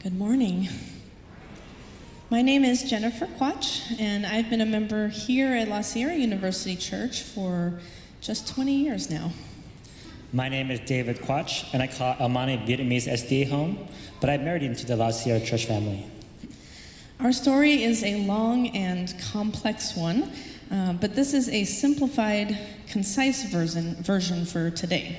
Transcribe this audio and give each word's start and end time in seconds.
Good 0.00 0.16
morning. 0.16 0.68
My 2.30 2.40
name 2.40 2.64
is 2.64 2.88
Jennifer 2.88 3.26
Quach, 3.26 3.98
and 3.98 4.24
I've 4.24 4.48
been 4.48 4.60
a 4.60 4.66
member 4.66 5.08
here 5.08 5.52
at 5.54 5.66
La 5.66 5.80
Sierra 5.80 6.14
University 6.14 6.76
Church 6.76 7.22
for 7.22 7.80
just 8.20 8.46
20 8.46 8.72
years 8.72 9.10
now. 9.10 9.32
My 10.32 10.48
name 10.48 10.70
is 10.70 10.78
David 10.86 11.18
Quach, 11.18 11.64
and 11.72 11.82
I 11.82 11.88
call 11.88 12.14
Almani 12.20 12.58
Vietnamese 12.58 13.08
SDA 13.08 13.48
home, 13.50 13.88
but 14.20 14.30
I 14.30 14.36
married 14.36 14.62
into 14.62 14.86
the 14.86 14.94
La 14.94 15.10
Sierra 15.10 15.40
Church 15.40 15.66
family. 15.66 16.06
Our 17.18 17.32
story 17.32 17.82
is 17.82 18.04
a 18.04 18.24
long 18.24 18.68
and 18.68 19.12
complex 19.32 19.96
one, 19.96 20.30
uh, 20.70 20.92
but 20.92 21.16
this 21.16 21.34
is 21.34 21.48
a 21.48 21.64
simplified, 21.64 22.56
concise 22.88 23.42
version, 23.50 23.96
version 23.96 24.46
for 24.46 24.70
today. 24.70 25.18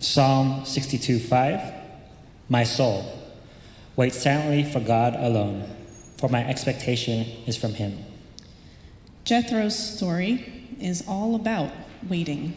Psalm 0.00 0.64
62 0.64 1.20
5 1.20 1.74
My 2.48 2.64
soul, 2.64 3.19
wait 4.00 4.14
silently 4.14 4.64
for 4.64 4.80
God 4.80 5.14
alone, 5.14 5.62
for 6.16 6.30
my 6.30 6.42
expectation 6.48 7.26
is 7.46 7.54
from 7.54 7.74
Him. 7.74 8.02
Jethro's 9.24 9.78
story 9.78 10.70
is 10.80 11.04
all 11.06 11.34
about 11.34 11.70
waiting. 12.08 12.56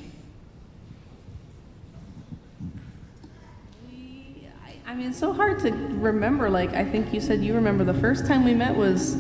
I 4.88 4.96
mean, 4.96 5.10
it's 5.10 5.20
so 5.20 5.34
hard 5.34 5.60
to 5.64 5.72
remember. 5.72 6.50
Like, 6.50 6.76
I 6.76 6.86
think 6.86 7.14
you 7.14 7.20
said 7.20 7.44
you 7.44 7.54
remember 7.56 7.84
the 7.84 7.94
first 7.96 8.26
time 8.26 8.46
we 8.46 8.54
met 8.54 8.78
was. 8.78 9.18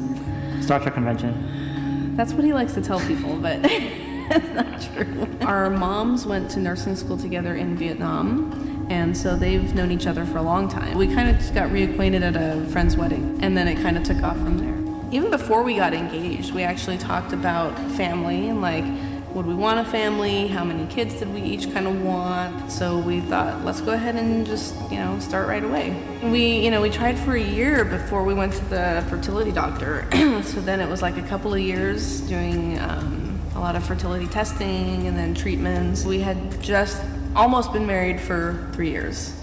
Star 0.61 0.79
Trek 0.79 0.93
convention. 0.93 2.15
That's 2.15 2.31
what 2.31 2.45
he 2.45 2.53
likes 2.53 2.73
to 2.75 2.81
tell 2.81 3.01
people, 3.01 3.35
but 3.35 3.59
it's 3.63 4.53
not 4.53 4.81
true. 4.93 5.27
Our 5.41 5.69
moms 5.69 6.25
went 6.25 6.49
to 6.51 6.61
nursing 6.61 6.95
school 6.95 7.17
together 7.17 7.55
in 7.55 7.75
Vietnam, 7.75 8.72
and 8.89 9.15
so 9.15 9.35
they've 9.35 9.73
known 9.73 9.91
each 9.91 10.07
other 10.07 10.25
for 10.25 10.37
a 10.37 10.41
long 10.41 10.67
time. 10.67 10.97
We 10.97 11.07
kind 11.07 11.29
of 11.29 11.37
just 11.37 11.53
got 11.53 11.69
reacquainted 11.69 12.21
at 12.21 12.35
a 12.35 12.65
friend's 12.71 12.97
wedding, 12.97 13.39
and 13.41 13.57
then 13.57 13.67
it 13.67 13.75
kind 13.75 13.97
of 13.97 14.03
took 14.03 14.21
off 14.23 14.37
from 14.37 14.57
there. 14.57 14.73
Even 15.11 15.29
before 15.29 15.63
we 15.63 15.75
got 15.75 15.93
engaged, 15.93 16.53
we 16.53 16.63
actually 16.63 16.97
talked 16.97 17.33
about 17.33 17.77
family 17.91 18.49
and 18.49 18.61
like 18.61 18.85
would 19.33 19.47
we 19.47 19.55
want 19.55 19.79
a 19.79 19.85
family? 19.85 20.47
How 20.47 20.63
many 20.63 20.85
kids 20.93 21.15
did 21.15 21.33
we 21.33 21.41
each 21.41 21.71
kind 21.73 21.87
of 21.87 22.01
want? 22.03 22.71
So 22.71 22.99
we 22.99 23.19
thought, 23.21 23.65
let's 23.65 23.81
go 23.81 23.93
ahead 23.93 24.15
and 24.15 24.45
just, 24.45 24.75
you 24.91 24.97
know, 24.97 25.17
start 25.19 25.47
right 25.47 25.63
away. 25.63 25.99
We, 26.21 26.59
you 26.59 26.69
know, 26.69 26.81
we 26.81 26.91
tried 26.91 27.17
for 27.17 27.35
a 27.35 27.41
year 27.41 27.83
before 27.83 28.23
we 28.23 28.35
went 28.35 28.53
to 28.53 28.65
the 28.65 29.03
fertility 29.09 29.51
doctor. 29.51 30.07
so 30.43 30.61
then 30.61 30.79
it 30.79 30.87
was 30.87 31.01
like 31.01 31.17
a 31.17 31.23
couple 31.23 31.51
of 31.51 31.59
years 31.59 32.21
doing 32.21 32.79
um, 32.79 33.39
a 33.55 33.59
lot 33.59 33.75
of 33.75 33.83
fertility 33.83 34.27
testing 34.27 35.07
and 35.07 35.17
then 35.17 35.33
treatments. 35.33 36.05
We 36.05 36.19
had 36.19 36.61
just 36.61 37.01
almost 37.35 37.73
been 37.73 37.85
married 37.85 38.19
for 38.19 38.69
three 38.73 38.89
years. 38.89 39.33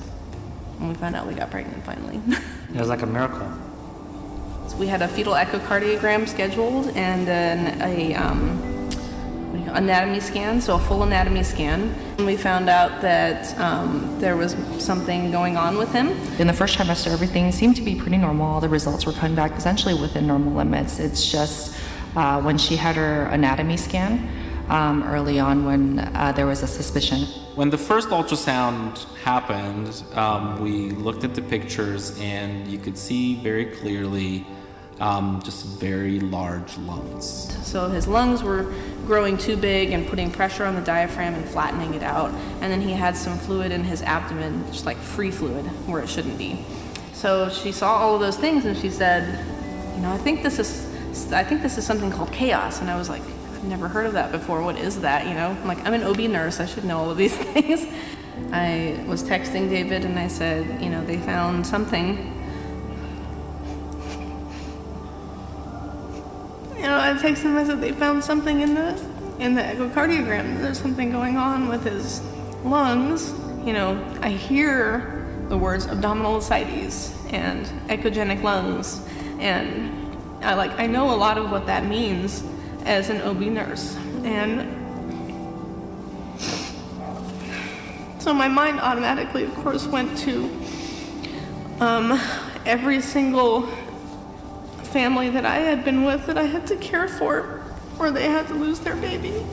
And 0.79 0.89
we 0.89 0.95
found 0.95 1.15
out 1.15 1.27
we 1.27 1.35
got 1.35 1.51
pregnant 1.51 1.85
finally. 1.85 2.21
it 2.75 2.79
was 2.79 2.89
like 2.89 3.03
a 3.03 3.07
miracle. 3.07 3.51
So 4.69 4.77
we 4.77 4.87
had 4.87 5.03
a 5.03 5.09
fetal 5.09 5.35
echocardiogram 5.35 6.29
scheduled 6.29 6.89
and 6.97 7.27
then 7.27 7.81
a 7.83 8.15
um, 8.15 8.89
anatomy 9.73 10.21
scan, 10.21 10.61
so 10.61 10.77
a 10.77 10.79
full 10.79 11.03
anatomy 11.03 11.43
scan. 11.43 11.95
And 12.19 12.27
we 12.27 12.37
found 12.37 12.69
out 12.69 13.03
that 13.03 13.59
um, 13.59 14.17
there 14.21 14.37
was 14.37 14.57
something 14.79 15.31
going 15.31 15.57
on 15.57 15.77
with 15.77 15.93
him. 15.93 16.09
In 16.39 16.47
the 16.47 16.53
first 16.53 16.79
trimester, 16.79 17.09
everything 17.09 17.51
seemed 17.53 17.77
to 17.77 17.83
be 17.83 17.95
pretty 17.95 18.17
normal. 18.17 18.47
All 18.47 18.61
the 18.61 18.69
results 18.69 19.07
were 19.07 19.13
coming 19.13 19.35
back 19.35 19.53
essentially 19.53 19.95
within 19.95 20.27
normal 20.27 20.55
limits. 20.55 20.99
It's 20.99 21.31
just 21.31 21.77
uh, 22.17 22.41
when 22.41 22.57
she 22.57 22.77
had 22.77 22.97
her 22.97 23.25
anatomy 23.27 23.77
scan 23.77 24.29
um, 24.71 25.03
early 25.03 25.39
on 25.39 25.65
when 25.65 25.99
uh, 25.99 26.33
there 26.35 26.47
was 26.47 26.63
a 26.63 26.67
suspicion. 26.67 27.27
When 27.57 27.71
the 27.71 27.79
first 27.79 28.09
ultrasound 28.09 29.05
happened, 29.17 30.03
um, 30.15 30.61
we 30.61 30.91
looked 30.91 31.25
at 31.25 31.35
the 31.35 31.43
pictures 31.43 32.19
and 32.21 32.67
you 32.69 32.79
could 32.79 32.97
see 32.97 33.35
very 33.43 33.67
clearly 33.67 34.47
um, 35.01 35.41
just 35.43 35.67
very 35.67 36.21
large 36.21 36.77
lungs. 36.79 37.57
So 37.67 37.89
his 37.89 38.07
lungs 38.07 38.43
were 38.43 38.73
growing 39.07 39.37
too 39.37 39.57
big 39.57 39.91
and 39.91 40.07
putting 40.07 40.31
pressure 40.31 40.65
on 40.65 40.75
the 40.75 40.83
diaphragm 40.83 41.35
and 41.35 41.45
flattening 41.49 41.95
it 41.95 42.03
out. 42.03 42.31
And 42.61 42.71
then 42.71 42.81
he 42.81 42.93
had 42.93 43.17
some 43.17 43.39
fluid 43.39 43.73
in 43.73 43.83
his 43.83 44.03
abdomen, 44.03 44.65
just 44.67 44.87
like 44.87 44.99
free 44.99 45.31
fluid, 45.31 45.65
where 45.89 46.03
it 46.03 46.09
shouldn't 46.09 46.39
be. 46.39 46.65
So 47.13 47.49
she 47.49 47.73
saw 47.73 47.97
all 47.97 48.15
of 48.15 48.21
those 48.21 48.37
things 48.37 48.67
and 48.67 48.77
she 48.77 48.91
said, 48.91 49.45
you 49.97 50.03
know, 50.03 50.13
I 50.13 50.19
think 50.19 50.43
this 50.43 50.59
is, 50.59 51.33
I 51.33 51.43
think 51.43 51.63
this 51.63 51.77
is 51.77 51.85
something 51.85 52.11
called 52.11 52.31
chaos. 52.31 52.81
And 52.81 52.91
I 52.91 52.97
was 52.97 53.09
like, 53.09 53.23
I've 53.23 53.40
never 53.63 53.89
heard 53.89 54.07
of 54.07 54.13
that 54.15 54.33
before. 54.33 54.63
What 54.63 54.77
is 54.77 55.01
that? 55.01 55.27
You 55.27 55.35
know, 55.35 55.49
I'm 55.51 55.67
like, 55.67 55.85
I'm 55.87 55.95
an 55.95 56.03
OB 56.03 56.19
nurse. 56.31 56.61
I 56.61 56.67
should 56.67 56.85
know 56.85 56.99
all 56.99 57.11
of 57.11 57.17
these 57.17 57.37
things. 57.53 57.87
I 58.53 59.05
was 59.07 59.23
texting 59.23 59.69
David 59.69 60.05
and 60.05 60.19
I 60.19 60.29
said, 60.29 60.83
you 60.83 60.91
know, 60.91 61.05
they 61.05 61.19
found 61.19 61.67
something 61.67 62.37
you 66.81 66.87
know, 66.87 66.99
I 66.99 67.13
texted 67.13 67.43
him. 67.43 67.59
I 67.59 67.65
said 67.65 67.83
they 67.83 67.93
found 67.93 68.25
something 68.25 68.63
in 68.63 68.75
the 68.75 68.99
in 69.39 69.55
the 69.55 69.61
echocardiogram. 69.61 70.63
There's 70.63 70.81
something 70.81 71.13
going 71.13 71.37
on 71.37 71.69
with 71.69 71.85
his 71.85 72.23
lungs. 72.65 73.35
You 73.67 73.75
know, 73.75 74.19
I 74.23 74.31
hear 74.31 75.27
the 75.51 75.59
words 75.59 75.87
abdominal 75.87 76.39
ascites 76.39 77.15
and 77.33 77.67
echogenic 77.91 78.43
lungs, 78.43 79.07
and 79.39 80.17
I 80.43 80.55
like 80.55 80.71
I 80.79 80.87
know 80.87 81.15
a 81.15 81.17
lot 81.17 81.37
of 81.37 81.51
what 81.51 81.67
that 81.67 81.85
means 81.85 82.43
as 82.85 83.11
an 83.11 83.21
OB 83.23 83.41
nurse, 83.41 83.97
and 84.25 84.81
so 88.21 88.35
my 88.35 88.49
mind 88.49 88.81
automatically, 88.81 89.45
of 89.45 89.55
course, 89.57 89.87
went 89.87 90.17
to 90.19 90.51
um, 91.81 92.21
every 92.67 93.01
single 93.01 93.67
family 94.85 95.31
that 95.31 95.47
I 95.47 95.57
had 95.57 95.85
been 95.85 96.05
with 96.05 96.27
that 96.27 96.37
I 96.37 96.45
had 96.45 96.67
to 96.67 96.77
care 96.77 97.09
for, 97.09 97.61
where 97.97 98.11
they 98.11 98.25
had 98.25 98.47
to 98.49 98.55
lose 98.55 98.81
their 98.81 98.97
baby. 98.97 99.45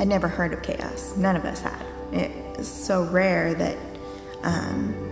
I'd 0.00 0.08
never 0.08 0.28
heard 0.28 0.52
of 0.52 0.62
chaos. 0.62 1.16
None 1.16 1.36
of 1.36 1.44
us 1.44 1.60
had. 1.60 1.84
It's 2.12 2.68
so 2.68 3.04
rare 3.04 3.54
that 3.54 3.76
um, 4.42 5.07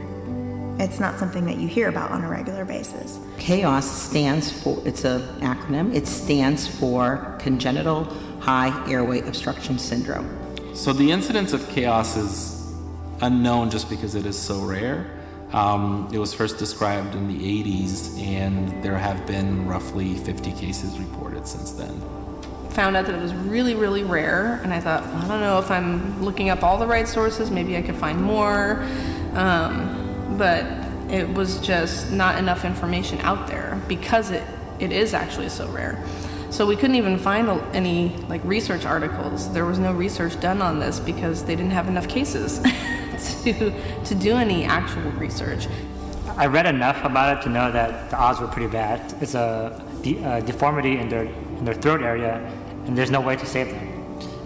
it's 0.78 1.00
not 1.00 1.19
something 1.19 1.44
that 1.47 1.56
you 1.56 1.69
hear 1.69 1.88
about 1.88 2.10
on 2.10 2.22
a 2.22 2.28
regular 2.28 2.64
basis. 2.64 3.19
CHAOS 3.38 3.84
stands 3.84 4.50
for, 4.50 4.81
it's 4.87 5.04
an 5.04 5.22
acronym, 5.41 5.94
it 5.94 6.06
stands 6.06 6.66
for 6.66 7.37
Congenital 7.38 8.04
High 8.41 8.91
Airway 8.91 9.20
Obstruction 9.20 9.78
Syndrome. 9.78 10.28
So 10.75 10.92
the 10.92 11.10
incidence 11.10 11.53
of 11.53 11.62
CHAOS 11.69 12.16
is 12.16 12.75
unknown 13.22 13.70
just 13.70 13.88
because 13.88 14.14
it 14.14 14.26
is 14.26 14.38
so 14.38 14.60
rare. 14.60 15.10
Um, 15.53 16.10
it 16.12 16.19
was 16.19 16.34
first 16.34 16.59
described 16.59 17.14
in 17.14 17.28
the 17.28 17.62
80s, 17.62 18.20
and 18.20 18.82
there 18.82 18.98
have 18.98 19.26
been 19.26 19.66
roughly 19.66 20.14
50 20.14 20.53
cases 20.53 20.98
reported 20.98 21.47
since 21.47 21.70
then. 21.72 21.98
Found 22.70 22.97
out 22.97 23.06
that 23.06 23.14
it 23.14 23.22
was 23.22 23.32
really, 23.32 23.75
really 23.75 24.03
rare, 24.03 24.60
and 24.62 24.75
I 24.75 24.81
thought, 24.81 25.03
well, 25.04 25.25
I 25.25 25.28
don't 25.28 25.41
know 25.41 25.58
if 25.58 25.70
I'm 25.70 26.22
looking 26.22 26.50
up 26.50 26.62
all 26.62 26.76
the 26.76 26.87
right 26.87 27.08
sources, 27.08 27.50
maybe 27.50 27.76
I 27.76 27.82
could 27.82 27.97
find 27.97 28.20
more. 28.20 28.82
Um, 29.32 29.95
but 30.36 30.64
it 31.10 31.28
was 31.28 31.60
just 31.60 32.10
not 32.12 32.38
enough 32.38 32.64
information 32.64 33.19
out 33.20 33.47
there 33.47 33.80
because 33.88 34.30
it, 34.30 34.42
it 34.78 34.92
is 34.92 35.14
actually 35.14 35.48
so 35.48 35.69
rare. 35.69 36.02
So 36.50 36.66
we 36.66 36.76
couldn't 36.76 36.97
even 36.97 37.19
find 37.19 37.48
any 37.74 38.16
like 38.28 38.42
research 38.44 38.84
articles. 38.84 39.52
There 39.52 39.64
was 39.64 39.78
no 39.78 39.92
research 39.92 40.38
done 40.41 40.62
on 40.62 40.78
this 40.78 41.00
because 41.00 41.44
they 41.44 41.56
didn't 41.56 41.72
have 41.72 41.88
enough 41.88 42.08
cases. 42.08 42.60
to, 43.44 43.72
to 44.04 44.14
do 44.14 44.36
any 44.36 44.64
actual 44.64 45.10
research. 45.12 45.69
I 46.36 46.46
read 46.46 46.66
enough 46.66 47.02
about 47.04 47.38
it 47.38 47.42
to 47.44 47.48
know 47.48 47.70
that 47.72 48.10
the 48.10 48.16
odds 48.16 48.41
were 48.41 48.48
pretty 48.48 48.70
bad. 48.70 49.14
It's 49.22 49.34
a, 49.34 49.82
a 50.04 50.42
deformity 50.42 50.98
in 50.98 51.08
their, 51.08 51.25
in 51.25 51.64
their 51.64 51.75
throat 51.75 52.02
area, 52.02 52.36
and 52.84 52.96
there's 52.96 53.10
no 53.10 53.20
way 53.20 53.36
to 53.36 53.46
save 53.46 53.70
them. 53.70 53.95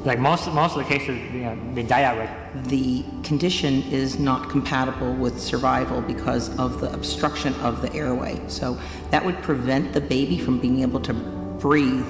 Like 0.05 0.19
most, 0.19 0.51
most 0.53 0.77
of 0.77 0.79
the 0.79 0.89
cases, 0.89 1.21
you 1.33 1.41
know, 1.41 1.75
they 1.75 1.83
die 1.83 2.05
outright. 2.05 2.31
The 2.69 3.05
condition 3.23 3.83
is 3.85 4.19
not 4.19 4.49
compatible 4.49 5.13
with 5.13 5.39
survival 5.39 6.01
because 6.01 6.57
of 6.59 6.81
the 6.81 6.91
obstruction 6.93 7.55
of 7.57 7.83
the 7.83 7.93
airway. 7.93 8.41
So 8.49 8.79
that 9.11 9.23
would 9.25 9.37
prevent 9.43 9.93
the 9.93 10.01
baby 10.01 10.39
from 10.39 10.59
being 10.59 10.81
able 10.81 11.01
to 11.01 11.13
breathe 11.13 12.07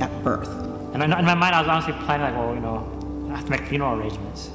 at 0.00 0.10
birth. 0.22 0.48
And 0.94 1.02
in 1.02 1.10
my 1.10 1.34
mind, 1.34 1.54
I 1.54 1.60
was 1.60 1.68
honestly 1.68 1.94
planning, 2.04 2.26
like, 2.26 2.36
well, 2.36 2.54
you 2.54 2.60
know, 2.60 3.28
I 3.32 3.36
have 3.36 3.44
to 3.46 3.50
make 3.50 3.62
funeral 3.62 3.98
arrangements. 3.98 4.50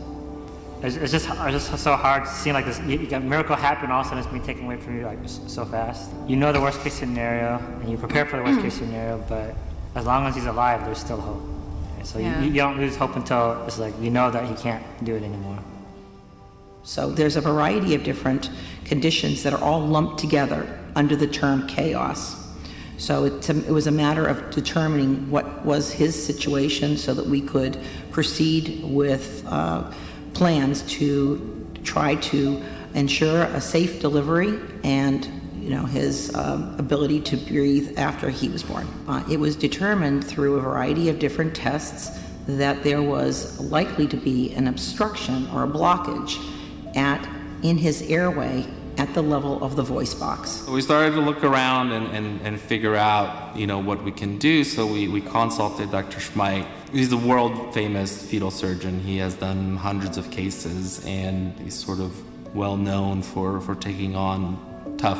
It's, 0.83 0.95
it's 0.95 1.11
just 1.11 1.27
it's 1.27 1.69
just 1.69 1.83
so 1.83 1.95
hard 1.95 2.27
seeing 2.27 2.53
like 2.53 2.65
this. 2.65 2.79
You, 2.81 2.99
you 2.99 3.19
miracle 3.19 3.55
happen, 3.55 3.89
all 3.89 4.01
of 4.01 4.05
a 4.05 4.09
sudden 4.09 4.23
it's 4.23 4.31
being 4.31 4.43
taken 4.43 4.65
away 4.65 4.77
from 4.77 4.95
you 4.95 5.05
like 5.05 5.17
so 5.25 5.65
fast. 5.65 6.11
You 6.27 6.35
know 6.35 6.53
the 6.53 6.61
worst 6.61 6.81
case 6.81 6.93
scenario, 6.93 7.57
and 7.81 7.89
you 7.89 7.97
prepare 7.97 8.27
for 8.27 8.37
the 8.37 8.43
worst 8.43 8.61
case 8.61 8.75
scenario. 8.75 9.17
But 9.27 9.55
as 9.95 10.05
long 10.05 10.27
as 10.27 10.35
he's 10.35 10.45
alive, 10.45 10.85
there's 10.85 10.99
still 10.99 11.19
hope. 11.19 11.56
So 12.03 12.19
yeah. 12.19 12.41
you, 12.41 12.49
you 12.49 12.55
don't 12.55 12.77
lose 12.77 12.95
hope 12.95 13.15
until 13.15 13.63
it's 13.65 13.79
like 13.79 13.93
you 13.99 14.09
know 14.09 14.31
that 14.31 14.47
he 14.47 14.55
can't 14.55 14.83
do 15.03 15.15
it 15.15 15.23
anymore. 15.23 15.59
So 16.83 17.09
there's 17.09 17.35
a 17.35 17.41
variety 17.41 17.95
of 17.95 18.03
different 18.03 18.49
conditions 18.85 19.43
that 19.43 19.53
are 19.53 19.61
all 19.61 19.81
lumped 19.81 20.19
together 20.19 20.79
under 20.95 21.15
the 21.15 21.27
term 21.27 21.67
chaos. 21.67 22.47
So 22.97 23.25
it, 23.25 23.49
it, 23.49 23.69
was 23.69 23.87
a 23.87 23.91
matter 23.91 24.25
of 24.25 24.49
determining 24.51 25.29
what 25.29 25.65
was 25.65 25.91
his 25.91 26.15
situation 26.25 26.97
so 26.97 27.13
that 27.13 27.25
we 27.25 27.41
could 27.41 27.77
proceed 28.11 28.83
with 28.83 29.45
uh, 29.47 29.91
plans 30.33 30.81
to 30.93 31.67
try 31.83 32.15
to 32.15 32.63
ensure 32.93 33.43
a 33.43 33.61
safe 33.61 33.99
delivery 33.99 34.59
and 34.83 35.29
you 35.67 35.75
know 35.75 35.85
his 35.85 36.33
um, 36.33 36.73
ability 36.79 37.19
to 37.19 37.35
breathe 37.35 37.99
after 37.99 38.29
he 38.29 38.47
was 38.47 38.63
born. 38.63 38.87
Uh, 39.05 39.21
it 39.29 39.37
was 39.37 39.57
determined 39.57 40.23
through 40.23 40.55
a 40.55 40.61
variety 40.61 41.09
of 41.09 41.19
different 41.19 41.53
tests 41.53 42.17
that 42.47 42.81
there 42.83 43.01
was 43.01 43.59
likely 43.59 44.07
to 44.07 44.15
be 44.15 44.53
an 44.53 44.67
obstruction 44.67 45.45
or 45.51 45.65
a 45.65 45.67
blockage 45.67 46.37
at 46.95 47.27
in 47.63 47.77
his 47.77 48.01
airway 48.03 48.65
at 48.97 49.13
the 49.13 49.21
level 49.21 49.61
of 49.61 49.75
the 49.75 49.83
voice 49.83 50.13
box. 50.13 50.51
So 50.51 50.71
we 50.71 50.81
started 50.81 51.15
to 51.15 51.21
look 51.21 51.43
around 51.43 51.91
and, 51.91 52.07
and, 52.15 52.41
and 52.41 52.59
figure 52.59 52.95
out, 52.95 53.53
you 53.55 53.67
know, 53.67 53.79
what 53.79 54.01
we 54.03 54.11
can 54.13 54.37
do. 54.37 54.63
So 54.63 54.87
we, 54.87 55.09
we 55.09 55.19
consulted 55.19 55.91
Dr. 55.91 56.19
Schmeit. 56.19 56.65
He's 56.93 57.11
a 57.11 57.17
world 57.17 57.73
famous 57.73 58.25
fetal 58.25 58.51
surgeon. 58.51 59.01
He 59.01 59.17
has 59.17 59.35
done 59.35 59.75
hundreds 59.75 60.17
of 60.17 60.31
cases 60.31 61.05
and 61.05 61.59
he's 61.59 61.75
sort 61.75 61.99
of 61.99 62.55
well 62.55 62.77
known 62.77 63.21
for, 63.21 63.59
for 63.59 63.75
taking 63.75 64.15
on 64.15 64.95
tough, 64.97 65.19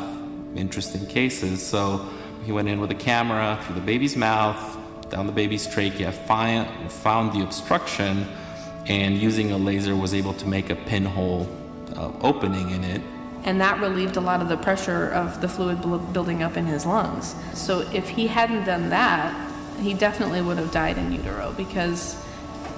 interesting 0.56 1.06
cases. 1.06 1.66
So 1.66 2.08
he 2.46 2.52
went 2.52 2.68
in 2.68 2.80
with 2.80 2.92
a 2.92 2.96
camera 2.96 3.60
through 3.64 3.76
the 3.76 3.82
baby's 3.82 4.16
mouth, 4.16 4.78
down 5.10 5.28
the 5.28 5.34
baby's 5.34 5.68
trachea, 5.68 6.12
find, 6.12 6.92
found 6.92 7.34
the 7.34 7.44
obstruction, 7.44 8.28
and 8.86 9.18
using 9.18 9.52
a 9.52 9.58
laser 9.58 9.96
was 9.96 10.14
able 10.14 10.34
to 10.34 10.48
make 10.48 10.70
a 10.70 10.76
pinhole 10.76 11.48
uh, 11.96 12.12
opening 12.22 12.72
in 12.72 12.84
it 12.84 13.02
and 13.48 13.62
that 13.62 13.80
relieved 13.80 14.18
a 14.18 14.22
lot 14.22 14.42
of 14.42 14.50
the 14.50 14.58
pressure 14.58 15.10
of 15.10 15.40
the 15.40 15.48
fluid 15.48 15.82
building 16.12 16.44
up 16.44 16.58
in 16.58 16.66
his 16.66 16.86
lungs. 16.86 17.34
So 17.54 17.80
if 17.94 18.10
he 18.10 18.28
hadn't 18.28 18.66
done 18.66 18.90
that, 18.90 19.34
he 19.80 19.94
definitely 19.94 20.42
would 20.42 20.58
have 20.58 20.72
died 20.72 20.98
in 20.98 21.14
utero 21.14 21.54
because 21.56 22.22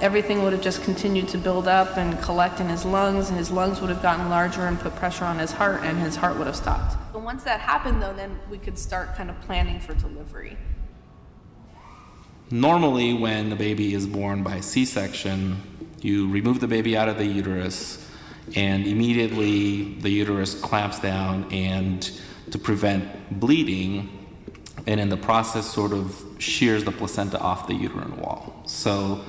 everything 0.01 0.43
would 0.43 0.53
have 0.53 0.61
just 0.61 0.83
continued 0.83 1.27
to 1.29 1.37
build 1.37 1.67
up 1.67 1.97
and 1.97 2.19
collect 2.21 2.59
in 2.59 2.69
his 2.69 2.85
lungs, 2.85 3.29
and 3.29 3.37
his 3.37 3.51
lungs 3.51 3.81
would 3.81 3.89
have 3.89 4.01
gotten 4.01 4.29
larger 4.29 4.65
and 4.65 4.79
put 4.79 4.95
pressure 4.95 5.25
on 5.25 5.39
his 5.39 5.51
heart, 5.51 5.81
and 5.83 5.99
his 5.99 6.15
heart 6.15 6.37
would 6.37 6.47
have 6.47 6.55
stopped. 6.55 6.97
But 7.13 7.21
once 7.21 7.43
that 7.43 7.59
happened, 7.59 8.01
though, 8.01 8.13
then 8.13 8.39
we 8.49 8.57
could 8.57 8.77
start 8.77 9.15
kind 9.15 9.29
of 9.29 9.39
planning 9.41 9.79
for 9.79 9.93
delivery. 9.93 10.57
Normally, 12.51 13.13
when 13.13 13.49
the 13.49 13.55
baby 13.55 13.93
is 13.93 14.07
born 14.07 14.41
by 14.41 14.61
C 14.61 14.85
section, 14.85 15.61
you 16.01 16.29
remove 16.29 16.59
the 16.59 16.67
baby 16.67 16.97
out 16.97 17.09
of 17.09 17.17
the 17.17 17.25
uterus 17.25 18.05
and 18.55 18.87
immediately 18.87 19.95
the 19.99 20.09
uterus 20.09 20.59
clamps 20.59 20.99
down 20.99 21.51
and 21.51 22.11
to 22.51 22.57
prevent 22.57 23.39
bleeding 23.39 24.09
and 24.87 24.99
in 24.99 25.09
the 25.09 25.17
process 25.17 25.67
sort 25.67 25.93
of 25.93 26.25
shears 26.39 26.83
the 26.83 26.91
placenta 26.91 27.39
off 27.39 27.67
the 27.67 27.75
uterine 27.75 28.17
wall 28.17 28.63
so 28.65 29.23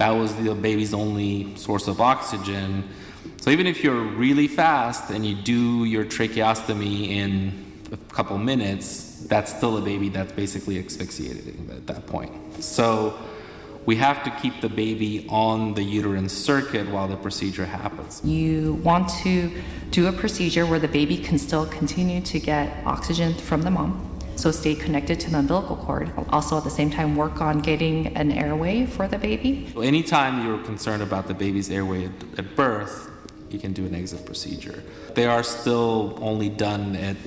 that 0.00 0.10
was 0.10 0.34
the 0.36 0.54
baby's 0.54 0.94
only 0.94 1.54
source 1.56 1.86
of 1.86 2.00
oxygen 2.00 2.88
so 3.36 3.50
even 3.50 3.66
if 3.66 3.84
you're 3.84 4.02
really 4.24 4.48
fast 4.48 5.10
and 5.10 5.26
you 5.26 5.34
do 5.34 5.84
your 5.84 6.04
tracheostomy 6.04 7.08
in 7.08 7.28
a 7.92 7.96
couple 8.14 8.38
minutes 8.38 9.24
that's 9.28 9.54
still 9.54 9.76
a 9.76 9.80
baby 9.82 10.08
that's 10.08 10.32
basically 10.32 10.78
asphyxiated 10.78 11.54
at 11.70 11.86
that 11.86 12.06
point 12.06 12.32
so 12.62 13.14
we 13.84 13.96
have 13.96 14.22
to 14.24 14.30
keep 14.42 14.60
the 14.60 14.68
baby 14.68 15.26
on 15.28 15.74
the 15.74 15.82
uterine 15.82 16.28
circuit 16.28 16.88
while 16.88 17.08
the 17.08 17.16
procedure 17.16 17.64
happens. 17.64 18.22
You 18.22 18.74
want 18.84 19.08
to 19.24 19.50
do 19.90 20.06
a 20.06 20.12
procedure 20.12 20.66
where 20.66 20.78
the 20.78 20.88
baby 20.88 21.16
can 21.16 21.38
still 21.38 21.66
continue 21.66 22.20
to 22.20 22.38
get 22.38 22.86
oxygen 22.86 23.32
from 23.34 23.62
the 23.62 23.70
mom. 23.70 24.09
So 24.40 24.50
stay 24.50 24.74
connected 24.74 25.20
to 25.20 25.30
the 25.30 25.38
umbilical 25.38 25.76
cord. 25.76 26.10
Also, 26.30 26.56
at 26.56 26.64
the 26.64 26.70
same 26.70 26.88
time, 26.88 27.14
work 27.14 27.42
on 27.42 27.58
getting 27.58 28.06
an 28.16 28.32
airway 28.32 28.86
for 28.86 29.06
the 29.06 29.18
baby. 29.18 29.68
So 29.74 29.82
anytime 29.82 30.46
you're 30.46 30.64
concerned 30.64 31.02
about 31.02 31.28
the 31.28 31.34
baby's 31.34 31.70
airway 31.70 32.06
at, 32.06 32.12
at 32.38 32.56
birth, 32.56 33.10
you 33.50 33.58
can 33.58 33.74
do 33.74 33.84
an 33.84 33.94
exit 33.94 34.24
procedure. 34.24 34.82
They 35.14 35.26
are 35.26 35.42
still 35.42 36.18
only 36.22 36.48
done 36.48 36.96
at 36.96 37.18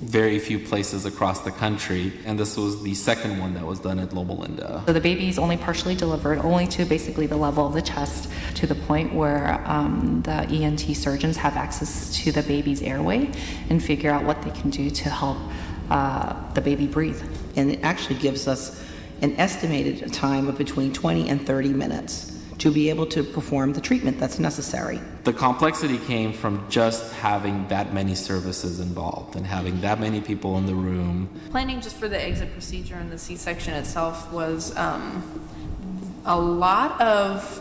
very 0.00 0.38
few 0.38 0.58
places 0.58 1.04
across 1.04 1.42
the 1.42 1.50
country, 1.50 2.12
and 2.24 2.38
this 2.38 2.56
was 2.56 2.82
the 2.82 2.94
second 2.94 3.38
one 3.38 3.54
that 3.54 3.64
was 3.64 3.78
done 3.78 3.98
at 3.98 4.12
Loma 4.12 4.34
Linda. 4.34 4.82
So 4.86 4.92
the 4.92 5.00
baby 5.00 5.28
is 5.28 5.38
only 5.38 5.56
partially 5.56 5.94
delivered, 5.94 6.38
only 6.38 6.66
to 6.68 6.84
basically 6.84 7.26
the 7.26 7.36
level 7.36 7.66
of 7.66 7.74
the 7.74 7.82
chest, 7.82 8.30
to 8.56 8.66
the 8.66 8.74
point 8.74 9.14
where 9.14 9.62
um, 9.66 10.22
the 10.22 10.42
ENT 10.48 10.80
surgeons 10.96 11.36
have 11.38 11.56
access 11.56 12.14
to 12.22 12.32
the 12.32 12.42
baby's 12.42 12.82
airway 12.82 13.30
and 13.70 13.82
figure 13.82 14.10
out 14.10 14.24
what 14.24 14.42
they 14.42 14.50
can 14.50 14.70
do 14.70 14.90
to 14.90 15.10
help 15.10 15.38
uh, 15.90 16.52
the 16.54 16.60
baby 16.60 16.86
breathe. 16.86 17.22
And 17.56 17.70
it 17.70 17.80
actually 17.82 18.16
gives 18.16 18.48
us 18.48 18.82
an 19.22 19.36
estimated 19.36 20.12
time 20.12 20.48
of 20.48 20.58
between 20.58 20.92
20 20.92 21.28
and 21.28 21.46
30 21.46 21.68
minutes 21.70 22.30
to 22.58 22.70
be 22.70 22.88
able 22.88 23.06
to 23.06 23.22
perform 23.22 23.72
the 23.72 23.80
treatment 23.80 24.18
that's 24.18 24.38
necessary. 24.38 25.00
The 25.24 25.32
complexity 25.32 25.98
came 25.98 26.32
from 26.32 26.64
just 26.70 27.12
having 27.14 27.66
that 27.68 27.92
many 27.92 28.14
services 28.14 28.80
involved 28.80 29.36
and 29.36 29.46
having 29.46 29.80
that 29.80 30.00
many 30.00 30.20
people 30.20 30.56
in 30.58 30.66
the 30.66 30.74
room. 30.74 31.28
Planning 31.50 31.80
just 31.80 31.96
for 31.96 32.08
the 32.08 32.22
exit 32.22 32.52
procedure 32.52 32.94
and 32.94 33.10
the 33.10 33.18
C 33.18 33.36
section 33.36 33.74
itself 33.74 34.32
was 34.32 34.76
um, 34.76 35.46
a 36.24 36.38
lot 36.38 37.00
of 37.00 37.60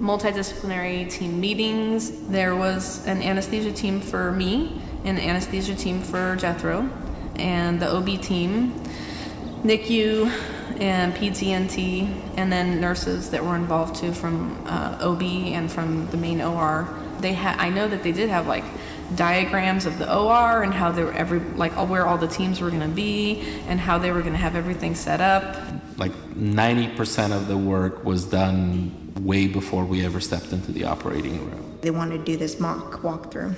multidisciplinary 0.00 1.08
team 1.10 1.40
meetings. 1.40 2.28
There 2.28 2.56
was 2.56 3.06
an 3.06 3.22
anesthesia 3.22 3.72
team 3.72 4.00
for 4.00 4.32
me, 4.32 4.80
an 5.04 5.18
anesthesia 5.18 5.74
team 5.74 6.02
for 6.02 6.36
Jethro, 6.36 6.90
and 7.36 7.80
the 7.80 7.90
OB 7.90 8.20
team, 8.20 8.72
NICU, 9.62 10.30
and 10.80 11.14
PTNT, 11.14 12.08
and 12.36 12.52
then 12.52 12.80
nurses 12.80 13.30
that 13.30 13.44
were 13.44 13.56
involved 13.56 13.96
too 13.96 14.12
from 14.12 14.56
uh, 14.66 14.98
OB 15.00 15.22
and 15.22 15.70
from 15.70 16.08
the 16.10 16.16
main 16.16 16.40
OR. 16.40 16.88
They 17.20 17.32
had, 17.32 17.58
I 17.58 17.70
know 17.70 17.88
that 17.88 18.02
they 18.02 18.12
did 18.12 18.28
have 18.28 18.46
like 18.46 18.64
diagrams 19.14 19.86
of 19.86 19.98
the 19.98 20.12
OR 20.12 20.62
and 20.62 20.72
how 20.72 20.90
they 20.90 21.04
were 21.04 21.12
every 21.12 21.40
like 21.40 21.72
where 21.88 22.06
all 22.06 22.18
the 22.18 22.28
teams 22.28 22.60
were 22.60 22.70
going 22.70 22.82
to 22.82 22.88
be 22.88 23.40
and 23.68 23.78
how 23.78 23.98
they 23.98 24.10
were 24.10 24.20
going 24.20 24.32
to 24.32 24.38
have 24.38 24.56
everything 24.56 24.94
set 24.94 25.20
up. 25.20 25.56
Like 25.96 26.12
90% 26.12 27.32
of 27.36 27.46
the 27.46 27.56
work 27.56 28.04
was 28.04 28.24
done 28.24 29.12
way 29.20 29.46
before 29.46 29.84
we 29.84 30.04
ever 30.04 30.20
stepped 30.20 30.52
into 30.52 30.72
the 30.72 30.84
operating 30.84 31.38
room. 31.50 31.78
They 31.82 31.90
wanted 31.90 32.18
to 32.18 32.24
do 32.24 32.36
this 32.36 32.58
mock 32.58 33.02
walkthrough 33.02 33.54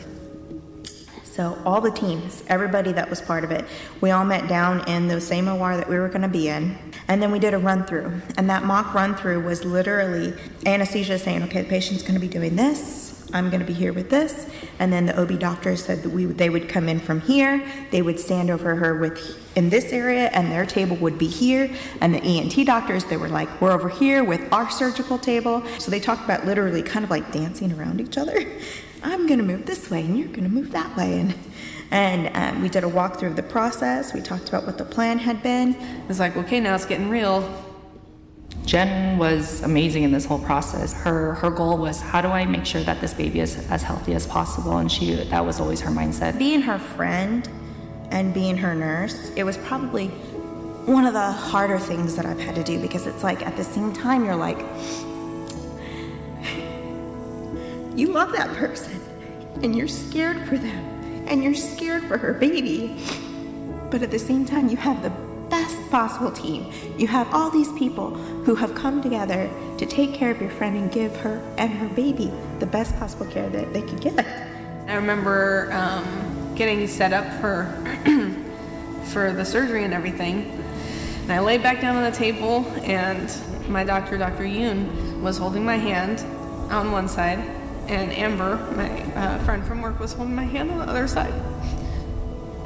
so 1.37 1.59
all 1.67 1.83
the 1.83 1.91
teams, 1.91 2.43
everybody 2.49 2.93
that 2.93 3.11
was 3.11 3.21
part 3.21 3.45
of 3.45 3.51
it, 3.51 3.67
we 4.01 4.11
all 4.11 4.25
met 4.25 4.49
down 4.49 4.89
in 4.89 5.07
the 5.07 5.21
same 5.21 5.49
OR 5.49 5.77
that 5.77 5.87
we 5.87 5.99
were 5.99 6.09
going 6.09 6.23
to 6.23 6.29
be 6.29 6.49
in, 6.49 6.79
and 7.09 7.23
then 7.23 7.31
we 7.31 7.39
did 7.39 7.53
a 7.53 7.59
run 7.59 7.85
through. 7.85 8.23
And 8.39 8.49
that 8.49 8.65
mock 8.65 8.95
run 8.95 9.15
through 9.15 9.43
was 9.43 9.63
literally 9.63 10.33
anesthesia 10.65 11.19
saying, 11.19 11.43
"Okay, 11.43 11.61
the 11.61 11.69
patient's 11.69 12.03
going 12.03 12.15
to 12.15 12.21
be 12.21 12.27
doing 12.27 12.57
this. 12.57 13.23
I'm 13.35 13.51
going 13.51 13.61
to 13.61 13.67
be 13.67 13.75
here 13.75 13.93
with 13.93 14.09
this." 14.09 14.49
And 14.79 14.91
then 14.91 15.05
the 15.05 15.21
OB 15.21 15.39
doctors 15.39 15.85
said 15.85 16.03
that 16.05 16.09
we 16.09 16.25
they 16.25 16.49
would 16.49 16.71
come 16.71 16.89
in 16.89 17.01
from 17.01 17.21
here. 17.21 17.63
They 17.91 18.01
would 18.01 18.19
stand 18.19 18.49
over 18.49 18.75
her 18.77 18.99
with 18.99 19.37
in 19.57 19.69
this 19.69 19.93
area, 19.93 20.31
and 20.33 20.51
their 20.51 20.65
table 20.65 20.97
would 20.97 21.19
be 21.19 21.29
here. 21.29 21.71
And 22.01 22.15
the 22.15 22.23
ENT 22.23 22.65
doctors, 22.65 23.05
they 23.05 23.19
were 23.19 23.29
like, 23.29 23.61
"We're 23.61 23.73
over 23.73 23.91
here 23.91 24.25
with 24.25 24.41
our 24.55 24.71
surgical 24.71 25.19
table." 25.19 25.63
So 25.81 25.91
they 25.91 26.01
talked 26.01 26.25
about 26.25 26.47
literally 26.47 26.83
kind 26.83 27.05
of 27.05 27.11
like 27.11 27.31
dancing 27.31 27.79
around 27.79 28.01
each 28.01 28.17
other. 28.17 28.43
I'm 29.03 29.27
going 29.27 29.39
to 29.39 29.45
move 29.45 29.67
this 29.67 29.91
way 29.91 30.01
and 30.01 30.19
you're 30.19 30.29
going 30.29 30.45
to 30.45 30.49
move 30.49 30.73
that 30.73 30.97
way. 30.97 31.21
And, 31.21 31.35
and 31.91 32.37
um, 32.37 32.63
we 32.63 32.69
did 32.69 32.85
a 32.85 32.89
walkthrough 32.89 33.29
of 33.29 33.37
the 33.37 33.43
process. 33.43 34.13
We 34.13 34.21
talked 34.21 34.49
about 34.49 34.67
what 34.67 34.79
the 34.79 34.85
plan 34.85 35.19
had 35.19 35.43
been. 35.43 35.75
It's 36.09 36.19
like, 36.19 36.37
okay, 36.37 36.61
now 36.61 36.75
it's 36.75 36.87
getting 36.87 37.09
real. 37.09 37.65
Jen 38.65 39.17
was 39.17 39.63
amazing 39.63 40.03
in 40.03 40.11
this 40.11 40.25
whole 40.25 40.41
process. 40.41 40.93
Her 40.93 41.35
her 41.35 41.51
goal 41.51 41.79
was 41.79 42.01
how 42.01 42.21
do 42.21 42.29
I 42.29 42.45
make 42.47 42.67
sure 42.67 42.83
that 42.83 43.01
this 43.01 43.15
baby 43.15 43.39
is 43.39 43.57
as 43.71 43.85
healthy 43.85 44.13
as 44.15 44.27
possible, 44.27 44.79
and 44.79 44.91
she 44.91 45.15
that 45.15 45.45
was 45.47 45.61
always 45.61 45.81
her 45.83 45.91
mindset. 45.91 46.37
Being 46.37 46.63
her 46.63 46.79
friend 46.79 47.49
and 48.11 48.35
being 48.35 48.57
her 48.57 48.75
nurse, 48.75 49.31
it 49.37 49.45
was 49.45 49.57
probably 49.59 50.09
one 50.87 51.05
of 51.05 51.13
the 51.13 51.33
harder 51.33 51.79
things 51.79 52.17
that 52.17 52.27
I've 52.27 52.41
had 52.41 52.55
to 52.57 52.65
do 52.65 52.81
because 52.81 53.07
it's 53.07 53.23
like 53.23 53.45
at 53.45 53.57
the 53.57 53.65
same 53.65 53.93
time 53.93 54.25
you're 54.25 54.37
like, 54.37 54.59
you 57.97 58.09
love 58.13 58.33
that 58.33 58.55
person 58.57 59.01
and 59.63 59.75
you're 59.75 59.89
scared 59.89 60.47
for 60.47 60.57
them 60.59 61.25
and 61.27 61.43
you're 61.43 61.55
scared 61.55 62.05
for 62.05 62.19
her 62.19 62.35
baby. 62.35 62.97
But 63.91 64.03
at 64.03 64.11
the 64.11 64.19
same 64.19 64.45
time, 64.45 64.69
you 64.69 64.77
have 64.77 65.03
the 65.03 65.11
best 65.49 65.91
possible 65.91 66.31
team. 66.31 66.71
You 66.99 67.07
have 67.07 67.33
all 67.33 67.51
these 67.51 67.73
people 67.73 68.11
who 68.11 68.55
have 68.55 68.75
come 68.75 69.03
together 69.03 69.51
to 69.79 69.87
take 69.87 70.13
care 70.13 70.31
of 70.31 70.41
your 70.41 70.51
friend 70.51 70.77
and 70.77 70.93
give 70.93 71.15
her 71.17 71.39
and 71.57 71.73
her 71.73 71.89
baby 71.89 72.33
the 72.59 72.67
best 72.67 72.97
possible 72.99 73.27
care 73.27 73.49
that 73.49 73.73
they 73.73 73.83
could 73.83 74.01
get. 74.01 74.27
I 74.89 74.95
remember 74.95 75.73
um, 75.73 76.55
getting 76.55 76.87
set 76.87 77.13
up 77.13 77.41
for 77.41 77.67
for 79.05 79.33
the 79.33 79.45
surgery 79.45 79.85
and 79.85 79.95
everything. 79.95 80.51
And 81.23 81.33
I 81.33 81.41
laid 81.41 81.63
back 81.63 81.81
down 81.81 81.97
on 81.97 82.05
the 82.05 82.17
table, 82.17 82.67
and 82.83 83.35
my 83.69 83.83
doctor, 83.83 84.17
Dr. 84.17 84.45
Yoon, 84.45 85.21
was 85.21 85.39
holding 85.39 85.65
my 85.65 85.77
hand 85.77 86.21
on 86.71 86.93
one 86.93 87.09
side, 87.09 87.39
and 87.89 88.13
Amber, 88.13 88.57
my 88.77 89.03
uh, 89.15 89.39
friend 89.45 89.65
from 89.67 89.81
work, 89.81 90.01
was 90.01 90.13
holding 90.13 90.35
my 90.35 90.45
hand 90.45 90.71
on 90.71 90.79
the 90.79 90.85
other 90.85 91.07
side. 91.07 91.33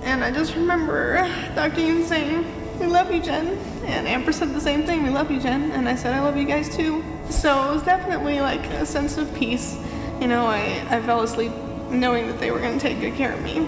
And 0.02 0.24
I 0.24 0.30
just 0.30 0.54
remember 0.54 1.16
Dr. 1.54 1.80
Yoon 1.80 2.06
saying, 2.06 2.44
We 2.78 2.86
love 2.86 3.12
you, 3.12 3.20
Jen. 3.20 3.58
And 3.84 4.08
Amber 4.08 4.32
said 4.32 4.54
the 4.54 4.60
same 4.60 4.84
thing, 4.84 5.02
We 5.02 5.10
love 5.10 5.30
you, 5.30 5.40
Jen. 5.40 5.70
And 5.72 5.88
I 5.88 5.94
said, 5.94 6.14
I 6.14 6.20
love 6.20 6.36
you 6.36 6.46
guys 6.46 6.74
too. 6.74 7.04
So 7.28 7.70
it 7.70 7.74
was 7.74 7.82
definitely 7.82 8.40
like 8.40 8.64
a 8.66 8.84
sense 8.84 9.16
of 9.18 9.32
peace 9.34 9.78
You 10.20 10.26
know, 10.26 10.46
I, 10.46 10.84
I 10.90 11.00
fell 11.02 11.22
asleep 11.22 11.52
knowing 11.90 12.26
that 12.28 12.40
they 12.40 12.50
were 12.50 12.58
going 12.58 12.78
to 12.78 12.80
take 12.80 13.00
good 13.00 13.14
care 13.14 13.32
of 13.32 13.42
me. 13.42 13.58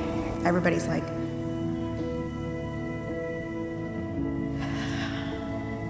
Everybody's 0.45 0.87
like, 0.87 1.05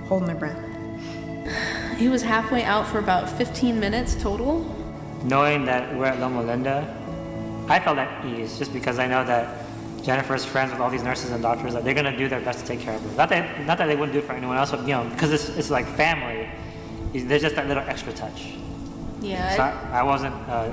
holding 0.09 0.27
their 0.27 0.37
breath. 0.37 0.59
He 1.99 2.09
was 2.09 2.23
halfway 2.23 2.65
out 2.65 2.87
for 2.87 2.99
about 2.99 3.31
15 3.31 3.79
minutes 3.79 4.15
total. 4.15 4.82
Knowing 5.25 5.65
that 5.65 5.95
we're 5.97 6.07
at 6.07 6.21
Loma 6.21 6.43
Linda, 6.43 6.97
I 7.69 7.79
felt 7.79 7.99
at 7.99 8.25
ease 8.25 8.59
just 8.59 8.73
because 8.73 8.99
I 8.99 9.07
know 9.07 9.25
that 9.25 9.65
Jennifer's 10.03 10.45
friends 10.45 10.73
with 10.73 10.81
all 10.81 10.91
these 10.91 11.03
nurses 11.03 11.31
and 11.31 11.41
doctors 11.43 11.75
that 11.75 11.85
they're 11.85 11.95
gonna 11.95 12.17
do 12.17 12.29
their 12.29 12.41
best 12.41 12.61
to 12.61 12.67
take 12.67 12.81
care 12.81 12.95
of 12.95 13.03
her. 13.03 13.17
Not 13.17 13.29
that 13.29 13.65
not 13.67 13.79
that 13.79 13.87
they 13.87 13.95
wouldn't 13.95 14.13
do 14.13 14.19
it 14.19 14.25
for 14.25 14.33
anyone 14.33 14.57
else, 14.57 14.73
but 14.73 14.81
you 14.81 14.89
know, 14.89 15.05
because 15.05 15.33
it's, 15.33 15.49
it's 15.51 15.71
like 15.71 15.87
family. 15.87 16.49
There's 17.15 17.43
just 17.43 17.57
that 17.57 17.69
little 17.69 17.85
extra 17.85 18.13
touch. 18.13 18.55
Yeah. 19.21 19.55
So 19.55 19.63
I, 19.63 20.01
I 20.01 20.03
wasn't 20.03 20.35
uh, 20.49 20.73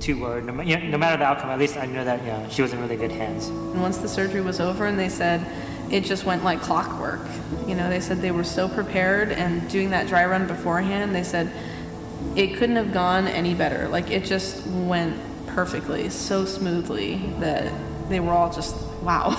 too 0.00 0.20
worried. 0.20 0.44
No, 0.44 0.62
you 0.62 0.78
know, 0.78 0.86
no 0.86 0.98
matter 0.98 1.18
the 1.18 1.24
outcome, 1.24 1.50
at 1.50 1.58
least 1.58 1.76
I 1.76 1.86
knew 1.86 2.02
that 2.02 2.20
you 2.20 2.28
know, 2.28 2.46
she 2.48 2.62
was 2.62 2.72
in 2.72 2.80
really 2.80 2.96
good 2.96 3.12
hands. 3.12 3.48
And 3.48 3.82
once 3.82 3.98
the 3.98 4.08
surgery 4.08 4.40
was 4.40 4.58
over, 4.58 4.86
and 4.86 4.98
they 4.98 5.10
said 5.10 5.46
it 5.90 6.04
just 6.04 6.24
went 6.24 6.42
like 6.44 6.60
clockwork. 6.60 7.20
You 7.66 7.74
know, 7.74 7.88
they 7.90 8.00
said 8.00 8.22
they 8.22 8.30
were 8.30 8.44
so 8.44 8.68
prepared 8.68 9.32
and 9.32 9.68
doing 9.68 9.90
that 9.90 10.06
dry 10.06 10.24
run 10.24 10.46
beforehand. 10.46 11.14
They 11.14 11.22
said 11.24 11.50
it 12.36 12.54
couldn't 12.58 12.76
have 12.76 12.92
gone 12.92 13.26
any 13.26 13.54
better. 13.54 13.88
Like 13.88 14.10
it 14.10 14.24
just 14.24 14.66
went 14.66 15.16
perfectly, 15.48 16.10
so 16.10 16.44
smoothly 16.44 17.16
that 17.40 17.72
they 18.10 18.20
were 18.20 18.32
all 18.32 18.52
just, 18.52 18.76
wow, 19.02 19.30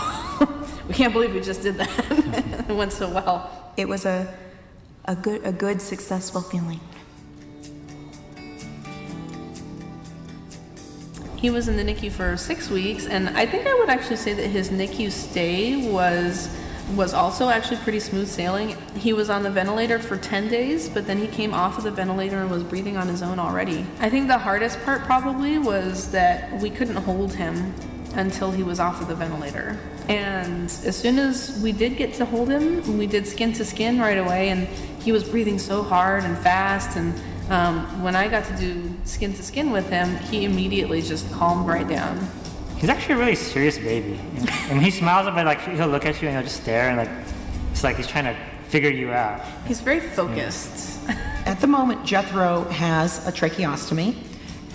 we 0.88 0.96
can't 0.96 1.14
believe 1.14 1.34
we 1.34 1.42
just 1.42 1.62
did 1.62 1.76
that. 1.76 2.66
it 2.70 2.74
went 2.74 2.92
so 2.92 3.10
well. 3.10 3.72
It 3.78 3.88
was 3.88 4.06
a, 4.06 4.36
a 5.06 5.16
good, 5.16 5.46
a 5.46 5.54
good, 5.54 5.80
successful 5.80 6.42
feeling. 6.42 6.80
He 11.36 11.52
was 11.52 11.68
in 11.68 11.78
the 11.78 11.84
NICU 11.84 12.12
for 12.12 12.36
six 12.36 12.68
weeks, 12.72 13.06
and 13.06 13.30
I 13.30 13.46
think 13.46 13.68
I 13.68 13.74
would 13.76 13.90
actually 13.90 14.16
say 14.16 14.34
that 14.34 14.48
his 14.48 14.72
NICU 14.72 15.12
stay 15.12 15.92
was 15.92 16.50
was 16.96 17.14
also 17.14 17.50
actually 17.50 17.78
pretty 17.78 18.00
smooth 18.00 18.28
sailing. 18.28 18.70
He 18.96 19.14
was 19.14 19.30
on 19.30 19.44
the 19.44 19.50
ventilator 19.50 20.00
for 20.00 20.18
10 20.18 20.48
days, 20.48 20.88
but 20.88 21.06
then 21.06 21.18
he 21.18 21.28
came 21.28 21.54
off 21.54 21.78
of 21.78 21.84
the 21.84 21.92
ventilator 21.92 22.38
and 22.38 22.50
was 22.50 22.64
breathing 22.64 22.98
on 22.98 23.08
his 23.08 23.22
own 23.22 23.40
already. 23.40 23.86
I 24.00 24.10
think 24.10 24.28
the 24.28 24.38
hardest 24.38 24.82
part 24.84 25.04
probably 25.04 25.58
was 25.58 26.12
that 26.12 26.60
we 26.62 26.70
couldn't 26.70 26.96
hold 26.96 27.34
him 27.34 27.74
until 28.16 28.52
he 28.52 28.64
was 28.64 28.80
off 28.80 29.02
of 29.02 29.08
the 29.08 29.16
ventilator. 29.16 29.78
And 30.08 30.66
as 30.86 30.96
soon 30.96 31.20
as 31.20 31.60
we 31.62 31.72
did 31.72 31.98
get 31.98 32.14
to 32.16 32.26
hold 32.26 32.50
him, 32.50 32.98
we 32.98 33.08
did 33.08 33.28
skin 33.28 33.54
to 33.54 33.66
skin 33.66 34.00
right 34.00 34.18
away, 34.18 34.50
and 34.50 34.68
he 35.02 35.12
was 35.12 35.24
breathing 35.24 35.60
so 35.60 35.84
hard 35.84 36.24
and 36.24 36.38
fast. 36.38 36.98
And 36.98 37.14
um, 37.50 38.02
when 38.02 38.16
I 38.16 38.28
got 38.28 38.46
to 38.46 38.56
do 38.56 38.94
skin 39.04 39.34
to 39.34 39.44
skin 39.44 39.72
with 39.72 39.90
him, 39.90 40.16
he 40.18 40.46
immediately 40.46 41.02
just 41.02 41.30
calmed 41.34 41.68
right 41.68 41.88
down. 41.88 42.28
He's 42.78 42.90
actually 42.90 43.16
a 43.16 43.18
really 43.18 43.36
serious 43.36 43.80
baby. 43.80 44.20
And 44.36 44.74
when 44.74 44.82
he 44.82 44.92
smiles 44.92 45.26
a 45.26 45.32
bit, 45.32 45.46
like 45.46 45.62
he'll 45.62 45.88
look 45.88 46.06
at 46.06 46.22
you 46.22 46.28
and 46.28 46.38
he'll 46.38 46.46
just 46.46 46.62
stare 46.62 46.90
and 46.90 46.98
like 46.98 47.10
it's 47.72 47.84
like 47.84 47.98
he's 47.98 48.08
trying 48.08 48.26
to 48.26 48.36
figure 48.70 48.90
you 48.90 49.12
out. 49.12 49.42
He's 49.66 49.82
very 49.82 50.00
focused. 50.00 51.00
At 51.46 51.60
the 51.60 51.68
moment, 51.68 52.06
Jethro 52.06 52.66
has 52.66 53.26
a 53.28 53.32
tracheostomy. 53.32 54.16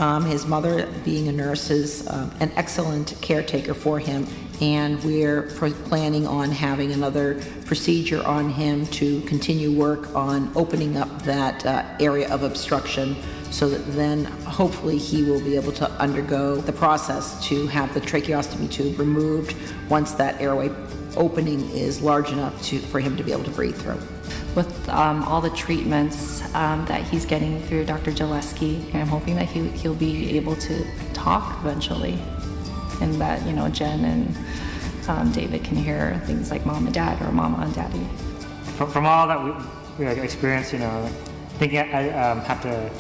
Um, 0.01 0.25
his 0.25 0.47
mother, 0.47 0.87
being 1.05 1.29
a 1.29 1.33
nurse, 1.33 1.71
is 1.71 2.09
um, 2.09 2.33
an 2.41 2.51
excellent 2.57 3.15
caretaker 3.21 3.75
for 3.75 3.99
him, 3.99 4.27
and 4.61 5.03
we're 5.05 5.43
pr- 5.43 5.69
planning 5.69 6.27
on 6.27 6.51
having 6.51 6.93
another 6.93 7.41
procedure 7.67 8.25
on 8.27 8.49
him 8.49 8.87
to 8.87 9.21
continue 9.23 9.71
work 9.71 10.13
on 10.15 10.51
opening 10.57 10.97
up 10.97 11.23
that 11.23 11.65
uh, 11.67 11.85
area 12.01 12.29
of 12.33 12.43
obstruction 12.43 13.15
so 13.53 13.69
that 13.69 13.79
then 13.93 14.25
hopefully 14.25 14.97
he 14.97 15.23
will 15.23 15.41
be 15.41 15.55
able 15.55 15.73
to 15.73 15.89
undergo 15.93 16.57
the 16.57 16.73
process 16.73 17.47
to 17.47 17.67
have 17.67 17.93
the 17.93 18.01
tracheostomy 18.01 18.71
tube 18.71 18.99
removed 18.99 19.55
once 19.91 20.13
that 20.13 20.41
airway 20.41 20.71
opening 21.17 21.69
is 21.71 22.01
large 22.01 22.31
enough 22.31 22.61
to, 22.63 22.79
for 22.79 22.99
him 22.99 23.15
to 23.17 23.23
be 23.23 23.31
able 23.31 23.45
to 23.45 23.51
breathe 23.51 23.77
through. 23.77 24.01
with 24.55 24.89
um, 24.89 25.23
all 25.25 25.41
the 25.41 25.51
treatments 25.51 26.43
um, 26.55 26.85
that 26.87 27.03
he's 27.05 27.27
getting 27.27 27.61
through 27.65 27.85
Dr. 27.85 28.11
Jaleski. 28.11 28.95
I'm 28.95 29.07
hoping 29.09 29.37
that 29.37 29.47
he, 29.47 29.69
he'll 29.69 29.95
be 29.95 30.37
able 30.37 30.57
to 30.57 30.87
talk 31.13 31.59
eventually, 31.61 32.19
and 33.01 33.15
that 33.21 33.45
you 33.47 33.53
know 33.53 33.69
Jen 33.69 34.05
and 34.05 34.37
um, 35.09 35.33
David 35.33 35.65
can 35.65 35.77
hear 35.77 36.21
things 36.25 36.51
like 36.51 36.65
mom 36.65 36.87
and 36.87 36.95
dad 36.95 37.21
or 37.23 37.33
mama 37.33 37.65
and 37.65 37.75
daddy. 37.75 38.07
From, 38.77 38.91
from 38.91 39.07
all 39.07 39.27
that 39.27 39.43
we, 39.43 40.05
we 40.05 40.11
experienced, 40.11 40.73
you 40.73 40.79
know, 40.79 41.07
thinking 41.59 41.79
I 41.79 42.11
um, 42.11 42.41
have 42.41 42.63
to 42.63 42.91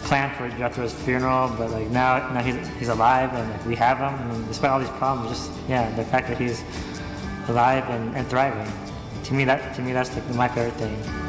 plan 0.00 0.34
for 0.36 0.48
Jethro's 0.56 0.94
funeral, 0.94 1.54
but 1.58 1.70
like 1.70 1.88
now, 1.88 2.32
now 2.32 2.42
he's, 2.42 2.66
he's 2.78 2.88
alive 2.88 3.32
and 3.34 3.50
like, 3.50 3.66
we 3.66 3.76
have 3.76 3.98
him. 3.98 4.14
And 4.30 4.48
despite 4.48 4.70
all 4.70 4.80
these 4.80 4.88
problems, 4.90 5.30
just 5.30 5.52
yeah, 5.68 5.90
the 5.96 6.04
fact 6.04 6.28
that 6.28 6.38
he's 6.38 6.62
alive 7.48 7.88
and, 7.90 8.16
and 8.16 8.26
thriving. 8.28 8.70
To 9.24 9.34
me, 9.34 9.44
that 9.44 9.74
to 9.76 9.82
me 9.82 9.92
that's 9.92 10.14
like 10.14 10.28
my 10.30 10.48
favorite 10.48 10.74
thing. 10.74 11.27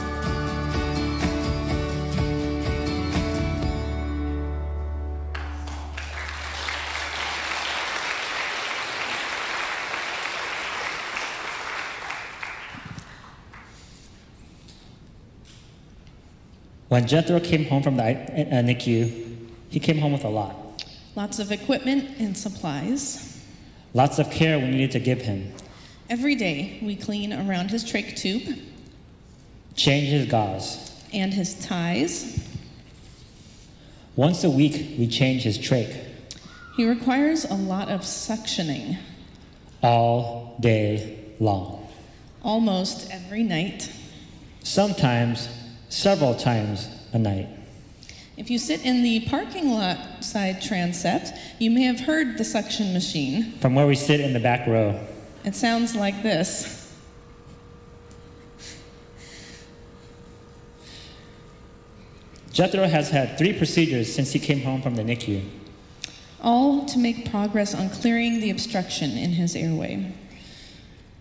When 16.89 17.07
Jethro 17.07 17.39
came 17.39 17.65
home 17.65 17.83
from 17.83 17.97
the 17.97 18.03
uh, 18.03 18.61
NICU, 18.63 19.47
he 19.69 19.79
came 19.79 19.99
home 19.99 20.11
with 20.13 20.23
a 20.23 20.29
lot. 20.29 20.83
Lots 21.15 21.39
of 21.39 21.51
equipment 21.51 22.17
and 22.19 22.35
supplies. 22.37 23.43
Lots 23.93 24.19
of 24.19 24.29
care 24.31 24.57
we 24.59 24.65
needed 24.67 24.91
to 24.91 24.99
give 24.99 25.21
him. 25.21 25.51
Every 26.09 26.35
day 26.35 26.79
we 26.81 26.95
clean 26.95 27.31
around 27.33 27.69
his 27.69 27.83
trach 27.83 28.17
tube 28.17 28.57
Change 29.75 30.07
his 30.09 30.25
gauze. 30.25 30.91
and 31.13 31.33
his 31.33 31.53
ties. 31.65 32.45
Once 34.15 34.43
a 34.43 34.49
week, 34.49 34.97
we 34.97 35.07
change 35.07 35.43
his 35.43 35.57
trach. 35.57 35.95
He 36.75 36.85
requires 36.87 37.45
a 37.45 37.53
lot 37.53 37.89
of 37.89 38.01
suctioning 38.01 38.97
All 39.83 40.57
day 40.59 41.19
long. 41.39 41.87
almost 42.43 43.09
every 43.11 43.43
night. 43.43 43.91
Sometimes, 44.63 45.47
several 45.89 46.35
times 46.35 46.87
a 47.13 47.19
night. 47.19 47.47
If 48.37 48.49
you 48.49 48.57
sit 48.57 48.85
in 48.85 49.03
the 49.03 49.21
parking 49.27 49.69
lot 49.71 50.23
side 50.23 50.61
transept, 50.61 51.33
you 51.59 51.69
may 51.69 51.83
have 51.83 51.99
heard 52.01 52.37
the 52.37 52.45
suction 52.45 52.93
machine. 52.93 53.51
From 53.59 53.75
where 53.75 53.85
we 53.85 53.95
sit 53.95 54.21
in 54.21 54.31
the 54.31 54.39
back 54.39 54.65
row. 54.65 54.97
It 55.43 55.55
sounds 55.55 55.95
like 55.95 56.23
this. 56.23 56.77
Jethro 62.51 62.87
has 62.87 63.09
had 63.09 63.37
three 63.37 63.53
procedures 63.53 64.13
since 64.13 64.31
he 64.31 64.39
came 64.39 64.61
home 64.61 64.81
from 64.81 64.95
the 64.95 65.03
NICU. 65.03 65.43
all 66.41 66.85
to 66.85 66.97
make 66.97 67.29
progress 67.29 67.75
on 67.75 67.89
clearing 67.89 68.39
the 68.39 68.49
obstruction 68.49 69.11
in 69.17 69.31
his 69.31 69.55
airway. 69.57 70.13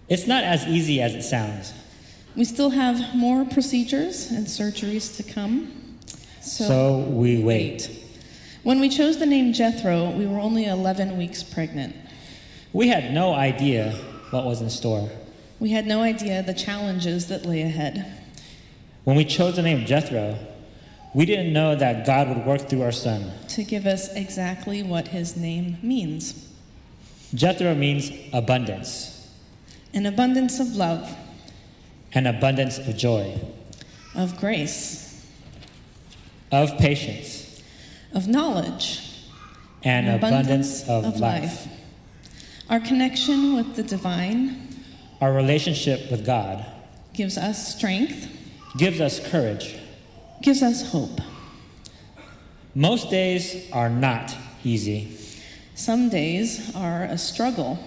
It's 0.09 0.27
not 0.29 0.45
as 0.45 0.65
easy 0.67 1.03
as 1.03 1.15
it 1.15 1.23
sounds. 1.23 1.73
We 2.37 2.45
still 2.45 2.71
have 2.71 3.15
more 3.15 3.45
procedures 3.45 4.31
and 4.31 4.47
surgeries 4.47 5.17
to 5.17 5.23
come. 5.23 5.73
So, 6.41 6.65
So 6.65 6.99
we 7.11 7.43
wait. 7.43 7.91
when 8.63 8.81
we 8.81 8.89
chose 8.89 9.19
the 9.19 9.27
name 9.27 9.53
Jethro, 9.53 10.11
we 10.11 10.27
were 10.27 10.39
only 10.39 10.65
11 10.67 11.17
weeks 11.19 11.43
pregnant. 11.43 11.97
We 12.73 12.89
had 12.89 13.13
no 13.13 13.35
idea 13.35 13.93
what 14.31 14.45
was 14.45 14.61
in 14.61 14.71
store. 14.71 15.11
We 15.59 15.71
had 15.71 15.87
no 15.87 16.03
idea 16.03 16.43
the 16.43 16.55
challenges 16.55 17.27
that 17.27 17.45
lay 17.45 17.63
ahead. 17.63 18.07
When 19.05 19.17
we 19.17 19.25
chose 19.25 19.57
the 19.57 19.63
name 19.63 19.87
Jethro, 19.87 20.39
we 21.15 21.25
didn't 21.25 21.53
know 21.53 21.75
that 21.75 22.07
God 22.07 22.29
would 22.29 22.47
work 22.47 22.69
through 22.69 22.83
our 22.83 22.93
son. 22.93 23.33
to 23.49 23.65
give 23.65 23.87
us 23.87 24.13
exactly 24.15 24.83
what 24.83 25.09
his 25.09 25.37
name 25.37 25.79
means 25.83 26.45
Jethro 27.35 27.75
means 27.75 28.11
abundance, 28.33 29.29
an 29.93 30.07
abundance 30.07 30.61
of 30.61 30.77
love, 30.77 31.15
an 32.15 32.27
abundance 32.27 32.79
of 32.79 32.97
joy, 32.97 33.39
of 34.15 34.39
grace, 34.39 35.27
of 36.51 36.77
patience, 36.79 37.63
of 38.15 38.27
knowledge, 38.27 39.03
and 39.83 40.09
an 40.09 40.15
abundance, 40.15 40.89
of, 40.89 41.21
life. 41.21 41.69
Our 42.71 42.81
connection 42.81 43.55
with 43.55 43.77
the 43.77 43.83
divine 43.83 44.69
Our 45.21 45.33
relationship 45.33 46.11
with 46.11 46.25
God 46.25 46.65
gives 47.13 47.37
us 47.37 47.75
strength, 47.75 48.29
gives 48.77 49.01
us 49.01 49.21
courage. 49.21 49.77
gives 50.43 50.63
us 50.63 50.91
hope. 50.93 51.21
Most 52.75 53.11
days 53.11 53.69
are 53.73 53.91
not 53.91 54.37
easy. 54.63 55.17
Some 55.75 56.09
days 56.09 56.75
are 56.75 57.05
a 57.05 57.19
struggle 57.19 57.79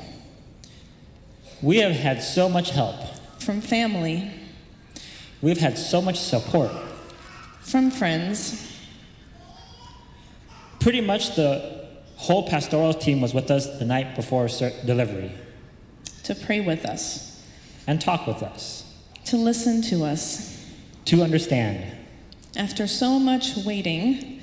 We 1.61 1.77
have 1.77 1.93
had 1.93 2.23
so 2.23 2.49
much 2.49 2.71
help. 2.71 2.95
From 3.41 3.61
family, 3.61 4.31
We've 5.41 5.57
had 5.57 5.77
so 5.77 6.01
much 6.01 6.19
support. 6.19 6.71
from 7.61 7.91
friends, 7.91 8.67
Pretty 10.79 11.01
much 11.01 11.35
the 11.35 11.85
whole 12.15 12.47
pastoral 12.47 12.93
team 12.93 13.21
was 13.21 13.33
with 13.35 13.51
us 13.51 13.67
the 13.77 13.85
night 13.85 14.15
before 14.15 14.47
ser- 14.49 14.73
delivery 14.85 15.31
to 16.23 16.35
pray 16.35 16.59
with 16.61 16.85
us, 16.85 17.43
and 17.87 17.99
talk 17.99 18.25
with 18.27 18.41
us, 18.43 18.83
to 19.25 19.37
listen 19.37 19.81
to 19.83 20.03
us. 20.05 20.63
to 21.05 21.23
understand. 21.23 21.83
After 22.55 22.85
so 22.87 23.17
much 23.19 23.57
waiting, 23.65 24.39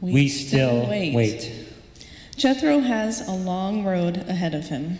we, 0.00 0.12
We 0.12 0.28
still 0.28 0.86
wait. 0.88 1.52
Jethro 2.36 2.80
has 2.80 3.26
a 3.28 3.32
long 3.32 3.84
road 3.84 4.16
ahead 4.28 4.54
of 4.54 4.64
him 4.68 4.98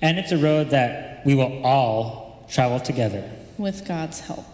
And 0.00 0.18
it's 0.18 0.32
a 0.32 0.38
road 0.38 0.70
that 0.70 1.22
we 1.26 1.34
will 1.34 1.60
all 1.64 2.31
travel 2.52 2.80
together. 2.80 3.22
with 3.58 3.86
God's 3.86 4.20
help. 4.20 4.44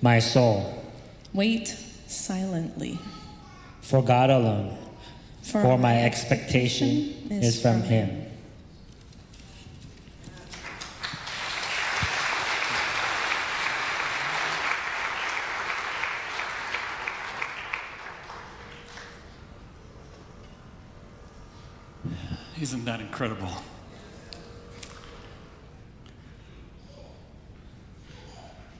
My 0.00 0.18
soul, 0.18 0.82
Wait 1.32 1.68
silently. 2.06 2.98
for 3.80 4.02
God 4.02 4.30
alone, 4.30 4.76
For 5.42 5.62
for 5.62 5.78
my 5.78 5.94
my 5.94 6.02
expectation 6.04 7.14
is 7.30 7.60
from 7.60 7.82
Him. 7.82 8.08
Isn't 22.60 22.84
that 22.84 23.00
incredible? 23.00 23.50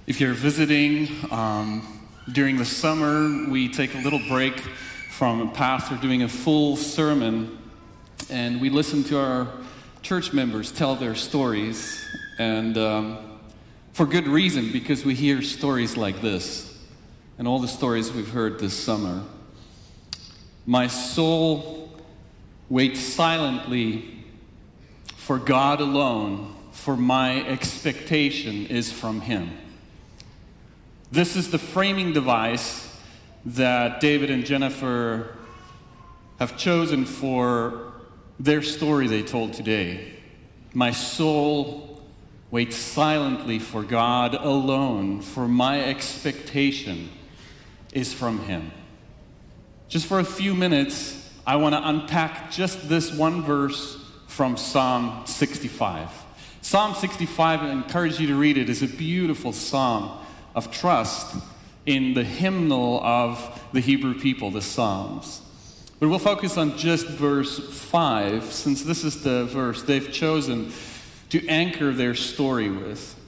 If 0.05 0.21
you're 0.21 0.35
visiting 0.35 1.09
um, 1.31 1.87
during 2.33 2.57
the 2.57 2.65
summer, 2.65 3.49
we 3.49 3.69
take 3.69 3.95
a 3.95 3.99
little 3.99 4.19
break 4.27 4.59
from 5.11 5.41
a 5.43 5.51
pastor 5.53 5.95
doing 5.95 6.25
a 6.25 6.29
full 6.29 6.77
sermon, 6.77 7.57
and 8.29 8.61
we 8.61 8.69
listen 8.69 9.05
to 9.05 9.21
our 9.21 9.47
church 10.03 10.33
members 10.33 10.73
tell 10.73 10.97
their 10.97 11.15
stories, 11.15 12.05
and 12.41 12.77
um, 12.77 13.39
for 13.93 14.05
good 14.05 14.27
reason, 14.27 14.73
because 14.73 15.05
we 15.05 15.15
hear 15.15 15.41
stories 15.41 15.97
like 15.97 16.21
this, 16.21 16.77
and 17.39 17.47
all 17.47 17.61
the 17.61 17.69
stories 17.69 18.11
we've 18.11 18.31
heard 18.31 18.59
this 18.59 18.75
summer. 18.75 19.23
My 20.67 20.89
soul 20.89 21.97
waits 22.69 22.99
silently 22.99 24.25
for 25.15 25.39
God 25.39 25.81
alone, 25.81 26.57
for 26.73 26.97
my 26.97 27.47
expectation 27.47 28.67
is 28.67 28.91
from 28.91 29.21
Him. 29.21 29.59
This 31.13 31.37
is 31.37 31.51
the 31.51 31.59
framing 31.59 32.15
device 32.15 32.89
that 33.45 34.01
David 34.01 34.31
and 34.31 34.47
Jennifer 34.47 35.37
have 36.39 36.57
chosen 36.57 37.05
for 37.05 37.93
their 38.41 38.63
story 38.63 39.09
they 39.09 39.21
told 39.21 39.53
today. 39.53 40.15
My 40.73 40.91
soul 40.91 42.01
waits 42.51 42.77
silently 42.77 43.59
for 43.59 43.83
God 43.83 44.35
alone, 44.35 45.21
for 45.21 45.47
my 45.47 45.85
expectation 45.85 47.11
is 47.93 48.15
from 48.15 48.39
Him. 48.47 48.73
Just 49.89 50.07
for 50.07 50.19
a 50.19 50.25
few 50.25 50.55
minutes, 50.55 51.31
I 51.47 51.57
want 51.57 51.75
to 51.75 51.87
unpack 51.87 52.51
just 52.51 52.89
this 52.89 53.13
one 53.13 53.43
verse 53.43 54.03
from 54.29 54.57
Psalm 54.57 55.27
65. 55.27 56.09
Psalm 56.63 56.95
65, 56.95 57.61
I 57.61 57.69
encourage 57.69 58.19
you 58.19 58.29
to 58.29 58.35
read 58.35 58.57
it, 58.57 58.71
is 58.71 58.83
a 58.83 58.89
beautiful 58.89 59.53
psalm 59.53 60.21
of 60.55 60.71
trust 60.71 61.37
in 61.87 62.15
the 62.15 62.25
hymnal 62.25 63.01
of 63.03 63.61
the 63.73 63.81
Hebrew 63.81 64.15
people, 64.15 64.51
the 64.51 64.63
Psalms. 64.63 65.41
But 65.99 66.09
we'll 66.09 66.19
focus 66.19 66.57
on 66.57 66.77
just 66.77 67.07
verse 67.07 67.59
5, 67.59 68.45
since 68.45 68.83
this 68.83 69.05
is 69.05 69.23
the 69.23 69.45
verse 69.45 69.83
they've 69.83 70.13
chosen 70.13 70.73
to 71.31 71.47
anchor 71.47 71.93
their 71.93 72.15
story 72.15 72.71
with. 72.71 73.19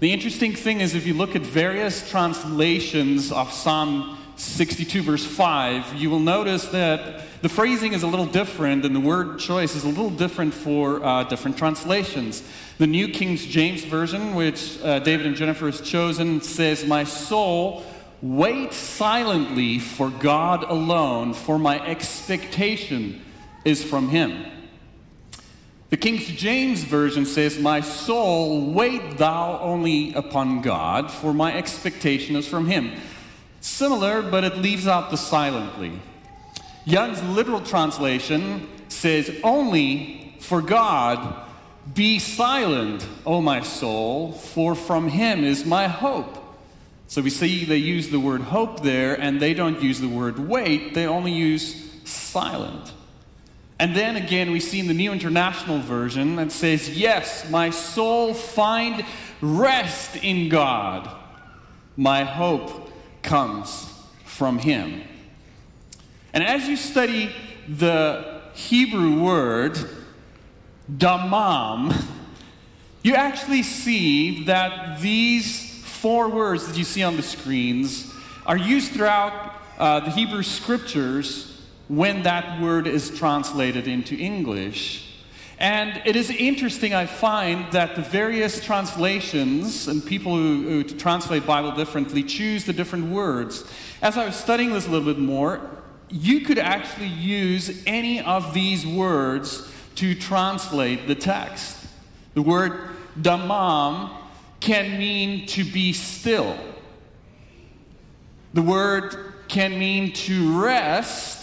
The 0.00 0.12
interesting 0.12 0.54
thing 0.54 0.80
is, 0.80 0.94
if 0.94 1.06
you 1.06 1.14
look 1.14 1.34
at 1.34 1.42
various 1.42 2.08
translations 2.08 3.32
of 3.32 3.52
Psalm 3.52 4.18
62, 4.38 5.02
verse 5.02 5.24
5, 5.24 5.94
you 5.94 6.10
will 6.10 6.20
notice 6.20 6.66
that 6.68 7.42
the 7.42 7.48
phrasing 7.48 7.92
is 7.92 8.04
a 8.04 8.06
little 8.06 8.24
different 8.24 8.84
and 8.84 8.94
the 8.94 9.00
word 9.00 9.40
choice 9.40 9.74
is 9.74 9.82
a 9.82 9.88
little 9.88 10.10
different 10.10 10.54
for 10.54 11.04
uh, 11.04 11.24
different 11.24 11.58
translations. 11.58 12.44
The 12.78 12.86
New 12.86 13.08
King 13.08 13.36
James 13.36 13.82
Version, 13.82 14.36
which 14.36 14.80
uh, 14.82 15.00
David 15.00 15.26
and 15.26 15.34
Jennifer 15.34 15.66
has 15.66 15.80
chosen, 15.80 16.40
says, 16.40 16.86
My 16.86 17.02
soul 17.02 17.84
waits 18.22 18.76
silently 18.76 19.80
for 19.80 20.08
God 20.08 20.62
alone, 20.62 21.34
for 21.34 21.58
my 21.58 21.84
expectation 21.84 23.20
is 23.64 23.82
from 23.82 24.08
Him. 24.08 24.46
The 25.90 25.96
King 25.96 26.18
James 26.18 26.84
Version 26.84 27.26
says, 27.26 27.58
My 27.58 27.80
soul, 27.80 28.72
wait 28.72 29.18
thou 29.18 29.58
only 29.58 30.14
upon 30.14 30.60
God, 30.60 31.10
for 31.10 31.34
my 31.34 31.56
expectation 31.56 32.36
is 32.36 32.46
from 32.46 32.66
Him. 32.66 32.92
Similar, 33.60 34.22
but 34.22 34.44
it 34.44 34.56
leaves 34.56 34.86
out 34.86 35.10
the 35.10 35.16
silently. 35.16 36.00
Young's 36.84 37.22
literal 37.22 37.60
translation 37.60 38.68
says, 38.88 39.30
Only 39.42 40.36
for 40.40 40.62
God 40.62 41.44
be 41.94 42.18
silent, 42.18 43.06
O 43.24 43.40
my 43.40 43.62
soul, 43.62 44.32
for 44.32 44.74
from 44.74 45.08
him 45.08 45.44
is 45.44 45.64
my 45.64 45.88
hope. 45.88 46.36
So 47.06 47.22
we 47.22 47.30
see 47.30 47.64
they 47.64 47.78
use 47.78 48.10
the 48.10 48.20
word 48.20 48.42
hope 48.42 48.82
there, 48.82 49.18
and 49.18 49.40
they 49.40 49.54
don't 49.54 49.82
use 49.82 50.00
the 50.00 50.08
word 50.08 50.38
wait, 50.38 50.94
they 50.94 51.06
only 51.06 51.32
use 51.32 51.90
silent. 52.04 52.92
And 53.80 53.94
then 53.94 54.16
again, 54.16 54.50
we 54.50 54.60
see 54.60 54.80
in 54.80 54.88
the 54.88 54.94
New 54.94 55.12
International 55.12 55.78
Version 55.78 56.36
that 56.36 56.52
says, 56.52 56.98
Yes, 56.98 57.48
my 57.48 57.70
soul 57.70 58.34
find 58.34 59.04
rest 59.40 60.16
in 60.16 60.48
God. 60.48 61.10
My 61.96 62.24
hope 62.24 62.87
comes 63.22 63.92
from 64.24 64.58
him. 64.58 65.02
And 66.32 66.44
as 66.44 66.68
you 66.68 66.76
study 66.76 67.30
the 67.68 68.42
Hebrew 68.54 69.22
word, 69.22 69.78
damam, 70.90 71.94
you 73.02 73.14
actually 73.14 73.62
see 73.62 74.44
that 74.44 75.00
these 75.00 75.82
four 75.84 76.28
words 76.28 76.66
that 76.68 76.76
you 76.76 76.84
see 76.84 77.02
on 77.02 77.16
the 77.16 77.22
screens 77.22 78.12
are 78.46 78.56
used 78.56 78.92
throughout 78.92 79.54
uh, 79.78 80.00
the 80.00 80.10
Hebrew 80.10 80.42
scriptures 80.42 81.60
when 81.88 82.22
that 82.22 82.60
word 82.60 82.86
is 82.86 83.10
translated 83.10 83.88
into 83.88 84.14
English. 84.14 85.07
And 85.58 86.00
it 86.04 86.14
is 86.14 86.30
interesting, 86.30 86.94
I 86.94 87.06
find, 87.06 87.70
that 87.72 87.96
the 87.96 88.02
various 88.02 88.64
translations 88.64 89.88
and 89.88 90.04
people 90.04 90.36
who, 90.36 90.62
who 90.62 90.84
translate 90.84 91.46
Bible 91.46 91.72
differently 91.72 92.22
choose 92.22 92.64
the 92.64 92.72
different 92.72 93.06
words. 93.06 93.64
As 94.00 94.16
I 94.16 94.24
was 94.24 94.36
studying 94.36 94.72
this 94.72 94.86
a 94.86 94.90
little 94.90 95.12
bit 95.12 95.20
more, 95.20 95.60
you 96.10 96.40
could 96.42 96.58
actually 96.58 97.08
use 97.08 97.82
any 97.86 98.20
of 98.20 98.54
these 98.54 98.86
words 98.86 99.68
to 99.96 100.14
translate 100.14 101.08
the 101.08 101.16
text. 101.16 101.76
The 102.34 102.42
word 102.42 102.90
damam 103.20 104.10
can 104.60 104.96
mean 104.96 105.46
to 105.48 105.64
be 105.64 105.92
still. 105.92 106.56
The 108.54 108.62
word 108.62 109.34
can 109.48 109.76
mean 109.78 110.12
to 110.12 110.60
rest. 110.60 111.37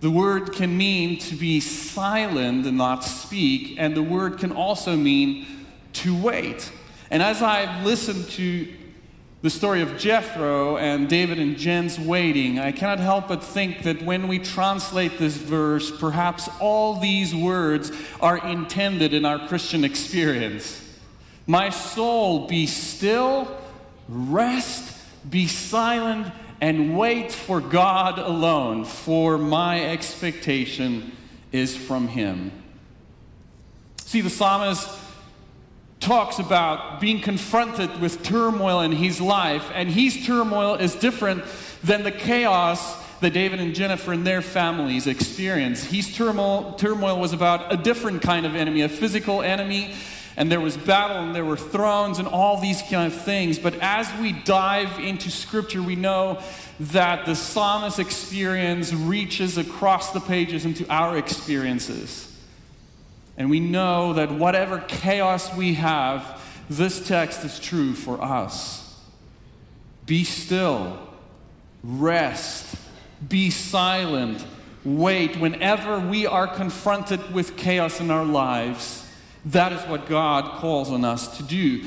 The 0.00 0.10
word 0.10 0.52
can 0.52 0.76
mean 0.76 1.18
to 1.18 1.34
be 1.34 1.60
silent 1.60 2.66
and 2.66 2.78
not 2.78 3.02
speak. 3.02 3.74
And 3.78 3.96
the 3.96 4.02
word 4.02 4.38
can 4.38 4.52
also 4.52 4.96
mean 4.96 5.46
to 5.94 6.16
wait. 6.16 6.70
And 7.10 7.22
as 7.22 7.42
I've 7.42 7.84
listened 7.84 8.28
to 8.30 8.68
the 9.40 9.50
story 9.50 9.82
of 9.82 9.96
Jethro 9.96 10.76
and 10.76 11.08
David 11.08 11.38
and 11.38 11.56
Jen's 11.56 11.98
waiting, 11.98 12.58
I 12.58 12.72
cannot 12.72 12.98
help 12.98 13.28
but 13.28 13.42
think 13.42 13.82
that 13.84 14.02
when 14.02 14.28
we 14.28 14.38
translate 14.38 15.18
this 15.18 15.36
verse, 15.36 15.90
perhaps 15.90 16.48
all 16.60 17.00
these 17.00 17.34
words 17.34 17.92
are 18.20 18.38
intended 18.38 19.14
in 19.14 19.24
our 19.24 19.46
Christian 19.48 19.84
experience. 19.84 20.84
My 21.46 21.70
soul, 21.70 22.46
be 22.46 22.66
still, 22.66 23.48
rest, 24.08 24.94
be 25.28 25.46
silent, 25.46 26.32
and 26.60 26.98
wait 26.98 27.32
for 27.32 27.60
God 27.60 28.18
alone, 28.18 28.84
for 28.84 29.38
my 29.38 29.84
expectation 29.84 31.12
is 31.52 31.76
from 31.76 32.08
Him. 32.08 32.52
See, 33.98 34.20
the 34.20 34.30
psalmist 34.30 34.88
talks 36.00 36.38
about 36.38 37.00
being 37.00 37.20
confronted 37.20 38.00
with 38.00 38.22
turmoil 38.22 38.80
in 38.80 38.92
his 38.92 39.20
life, 39.20 39.70
and 39.74 39.90
his 39.90 40.24
turmoil 40.24 40.74
is 40.74 40.94
different 40.94 41.44
than 41.82 42.04
the 42.04 42.12
chaos 42.12 42.96
that 43.20 43.32
David 43.32 43.60
and 43.60 43.74
Jennifer 43.74 44.12
and 44.12 44.26
their 44.26 44.40
families 44.40 45.06
experienced. 45.06 45.86
His 45.86 46.14
turmoil, 46.14 46.74
turmoil 46.74 47.18
was 47.18 47.32
about 47.32 47.72
a 47.72 47.76
different 47.76 48.22
kind 48.22 48.46
of 48.46 48.54
enemy, 48.54 48.82
a 48.82 48.88
physical 48.88 49.42
enemy, 49.42 49.92
and 50.38 50.52
there 50.52 50.60
was 50.60 50.76
battle 50.76 51.16
and 51.16 51.34
there 51.34 51.44
were 51.44 51.56
thrones 51.56 52.20
and 52.20 52.28
all 52.28 52.60
these 52.60 52.80
kind 52.82 53.12
of 53.12 53.20
things. 53.22 53.58
But 53.58 53.74
as 53.80 54.08
we 54.20 54.30
dive 54.30 55.00
into 55.00 55.32
scripture, 55.32 55.82
we 55.82 55.96
know 55.96 56.40
that 56.78 57.26
the 57.26 57.34
psalmist 57.34 57.98
experience 57.98 58.92
reaches 58.92 59.58
across 59.58 60.12
the 60.12 60.20
pages 60.20 60.64
into 60.64 60.88
our 60.88 61.18
experiences. 61.18 62.32
And 63.36 63.50
we 63.50 63.58
know 63.58 64.12
that 64.12 64.30
whatever 64.30 64.78
chaos 64.78 65.52
we 65.56 65.74
have, 65.74 66.40
this 66.70 67.04
text 67.04 67.44
is 67.44 67.58
true 67.58 67.92
for 67.92 68.22
us. 68.22 68.96
Be 70.06 70.22
still, 70.22 71.00
rest, 71.82 72.76
be 73.28 73.50
silent, 73.50 74.46
wait. 74.84 75.40
Whenever 75.40 75.98
we 75.98 76.28
are 76.28 76.46
confronted 76.46 77.34
with 77.34 77.56
chaos 77.56 77.98
in 77.98 78.12
our 78.12 78.24
lives, 78.24 79.04
that 79.46 79.72
is 79.72 79.80
what 79.82 80.08
God 80.08 80.60
calls 80.60 80.90
on 80.90 81.04
us 81.04 81.36
to 81.38 81.42
do. 81.42 81.84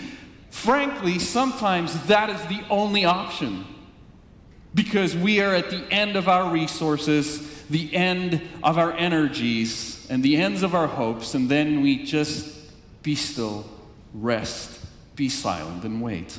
Frankly, 0.49 1.19
sometimes 1.19 2.07
that 2.07 2.29
is 2.29 2.41
the 2.47 2.63
only 2.69 3.05
option 3.05 3.65
because 4.73 5.15
we 5.15 5.41
are 5.41 5.53
at 5.53 5.69
the 5.69 5.85
end 5.91 6.15
of 6.15 6.27
our 6.27 6.51
resources, 6.51 7.63
the 7.69 7.93
end 7.95 8.41
of 8.63 8.77
our 8.77 8.93
energies, 8.93 10.07
and 10.09 10.23
the 10.23 10.37
ends 10.37 10.63
of 10.63 10.75
our 10.75 10.87
hopes, 10.87 11.33
and 11.33 11.49
then 11.49 11.81
we 11.81 12.03
just 12.03 12.47
be 13.03 13.15
still, 13.15 13.65
rest, 14.13 14.79
be 15.15 15.29
silent, 15.29 15.83
and 15.83 16.01
wait. 16.01 16.37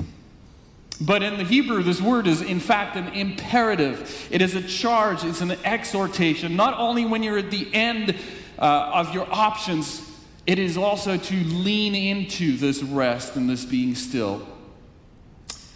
But 1.01 1.23
in 1.23 1.37
the 1.37 1.43
Hebrew, 1.43 1.83
this 1.83 2.01
word 2.01 2.27
is 2.27 2.41
in 2.41 2.59
fact 2.59 2.95
an 2.95 3.07
imperative. 3.09 4.27
It 4.31 4.41
is 4.41 4.55
a 4.55 4.61
charge, 4.61 5.23
it's 5.23 5.41
an 5.41 5.51
exhortation. 5.63 6.55
Not 6.55 6.77
only 6.77 7.05
when 7.05 7.23
you're 7.23 7.39
at 7.39 7.51
the 7.51 7.67
end 7.73 8.15
uh, 8.59 8.91
of 8.93 9.13
your 9.13 9.27
options, 9.31 10.02
it 10.45 10.59
is 10.59 10.77
also 10.77 11.17
to 11.17 11.35
lean 11.35 11.95
into 11.95 12.57
this 12.57 12.83
rest 12.83 13.35
and 13.35 13.49
this 13.49 13.63
being 13.63 13.95
still. 13.95 14.45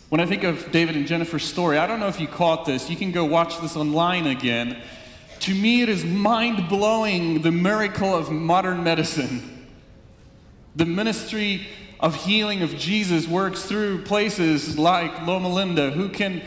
When 0.09 0.21
I 0.21 0.25
think 0.25 0.43
of 0.43 0.71
David 0.71 0.95
and 0.95 1.05
Jennifer's 1.05 1.43
story, 1.43 1.77
I 1.77 1.87
don't 1.87 1.99
know 1.99 2.07
if 2.07 2.19
you 2.19 2.27
caught 2.27 2.65
this. 2.65 2.89
You 2.89 2.95
can 2.95 3.11
go 3.11 3.25
watch 3.25 3.59
this 3.59 3.75
online 3.75 4.27
again. 4.27 4.81
To 5.41 5.53
me, 5.53 5.81
it 5.81 5.89
is 5.89 6.05
mind 6.05 6.69
blowing 6.69 7.41
the 7.41 7.51
miracle 7.51 8.15
of 8.15 8.31
modern 8.31 8.83
medicine. 8.83 9.67
The 10.75 10.85
ministry 10.85 11.67
of 11.99 12.15
healing 12.15 12.61
of 12.61 12.77
Jesus 12.77 13.27
works 13.27 13.63
through 13.63 14.03
places 14.03 14.77
like 14.77 15.25
Loma 15.25 15.49
Linda, 15.49 15.91
who 15.91 16.09
can 16.09 16.41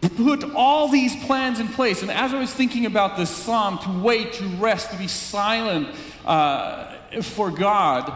put 0.00 0.44
all 0.54 0.88
these 0.88 1.16
plans 1.24 1.60
in 1.60 1.68
place. 1.68 2.02
And 2.02 2.10
as 2.10 2.32
I 2.32 2.38
was 2.38 2.52
thinking 2.52 2.86
about 2.86 3.16
this 3.16 3.30
psalm, 3.30 3.78
to 3.78 3.90
wait, 4.02 4.34
to 4.34 4.44
rest, 4.44 4.90
to 4.90 4.96
be 4.96 5.08
silent 5.08 5.88
uh, 6.24 6.94
for 7.22 7.50
God, 7.50 8.12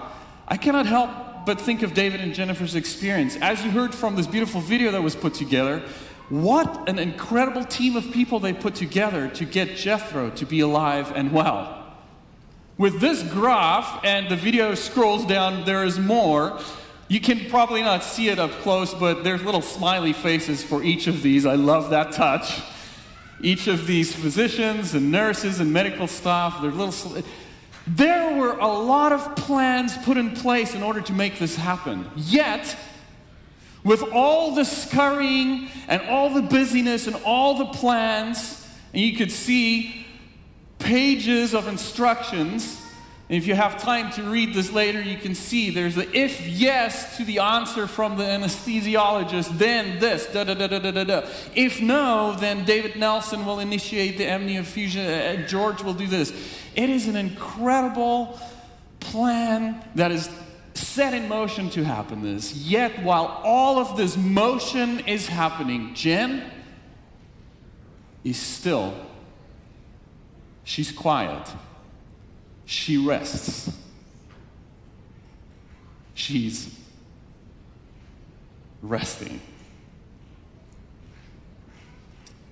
I 0.47 0.57
cannot 0.57 0.87
help 0.87 1.11
but 1.47 1.61
think 1.61 1.83
of 1.83 1.95
David 1.95 2.21
and 2.21 2.35
Jennifer's 2.35 2.75
experience. 2.75 3.37
As 3.37 3.65
you 3.65 3.71
heard 3.71 3.95
from 3.95 4.17
this 4.17 4.27
beautiful 4.27 4.61
video 4.61 4.91
that 4.93 5.03
was 5.03 5.17
put 5.17 5.35
together, 5.35 5.83
what 6.29 6.89
an 6.89 6.99
incredible 6.99 7.65
team 7.65 7.97
of 7.97 8.13
people 8.13 8.39
they 8.39 8.53
put 8.53 8.75
together 8.75 9.29
to 9.29 9.45
get 9.47 9.77
Jethro 9.77 10.31
to 10.31 10.45
be 10.45 10.61
alive 10.61 11.11
and 11.15 11.33
well. 11.33 11.75
With 12.77 13.01
this 13.01 13.23
graph, 13.23 14.05
and 14.05 14.29
the 14.29 14.37
video 14.37 14.75
scrolls 14.75 15.25
down, 15.25 15.65
there 15.65 15.85
is 15.85 15.99
more. 15.99 16.61
You 17.09 17.21
can 17.21 17.49
probably 17.49 17.83
not 17.83 18.05
see 18.05 18.29
it 18.29 18.39
up 18.39 18.51
close, 18.63 18.93
but 18.93 19.25
there's 19.25 19.43
little 19.43 19.63
smiley 19.63 20.13
faces 20.13 20.63
for 20.63 20.83
each 20.83 21.07
of 21.07 21.23
these. 21.23 21.47
I 21.47 21.55
love 21.55 21.91
that 21.91 22.13
touch. 22.13 22.61
Each 23.41 23.67
of 23.69 23.87
these 23.87 24.15
physicians 24.15 24.95
and 24.95 25.11
nurses 25.11 25.61
and 25.61 25.73
medical 25.73 26.07
staff, 26.07 26.61
they're 26.61 26.71
little. 26.71 27.23
There 27.97 28.37
were 28.37 28.59
a 28.59 28.67
lot 28.67 29.13
of 29.13 29.37
plans 29.37 29.97
put 29.99 30.17
in 30.17 30.33
place 30.33 30.75
in 30.75 30.83
order 30.83 31.01
to 31.01 31.13
make 31.13 31.39
this 31.39 31.57
happen. 31.57 32.11
Yet, 32.17 32.77
with 33.85 34.03
all 34.13 34.55
the 34.55 34.65
scurrying 34.65 35.71
and 35.89 36.03
all 36.03 36.31
the 36.31 36.43
busyness 36.43 37.07
and 37.07 37.17
all 37.25 37.57
the 37.57 37.67
plans, 37.67 38.67
and 38.93 39.03
you 39.03 39.17
could 39.17 39.33
see 39.33 40.07
pages 40.79 41.55
of 41.55 41.69
instructions. 41.69 42.81
And 43.29 43.37
if 43.37 43.47
you 43.47 43.55
have 43.55 43.81
time 43.83 44.11
to 44.13 44.23
read 44.23 44.55
this 44.55 44.73
later, 44.73 45.03
you 45.03 45.19
can 45.19 45.35
see 45.35 45.69
there's 45.69 45.95
the 45.95 46.09
if 46.17 46.47
yes 46.47 47.17
to 47.19 47.25
the 47.25 47.41
answer 47.41 47.87
from 47.87 48.17
the 48.17 48.25
anesthesiologist, 48.25 49.59
then 49.59 49.99
this, 49.99 50.27
da 50.27 50.45
da 50.45 50.55
da 50.55 50.67
da 50.67 50.79
da 50.79 50.91
da 50.91 51.05
da. 51.05 51.29
If 51.55 51.83
no, 51.83 52.35
then 52.39 52.65
David 52.65 52.97
Nelson 52.97 53.45
will 53.45 53.59
initiate 53.59 54.17
the 54.17 54.25
amnioinfusion, 54.25 55.45
uh, 55.45 55.47
George 55.47 55.83
will 55.83 55.95
do 55.95 56.07
this. 56.07 56.33
It 56.75 56.89
is 56.89 57.07
an 57.07 57.17
incredible 57.17 58.41
plan 59.01 59.85
that 59.95 60.11
is 60.11 60.31
set 60.73 61.13
in 61.13 61.29
motion 61.29 61.69
to 61.71 61.85
happen 61.85 62.23
this. 62.23 62.55
Yet, 62.55 63.03
while 63.03 63.41
all 63.45 63.79
of 63.79 63.97
this 63.97 64.17
motion 64.17 65.01
is 65.01 65.27
happening, 65.27 65.95
Jen 65.95 66.51
is 68.25 68.39
still 68.39 68.95
She's 70.69 70.93
quiet. 70.93 71.49
She 72.69 72.99
rests. 72.99 73.75
She's 76.13 76.79
resting. 78.83 79.41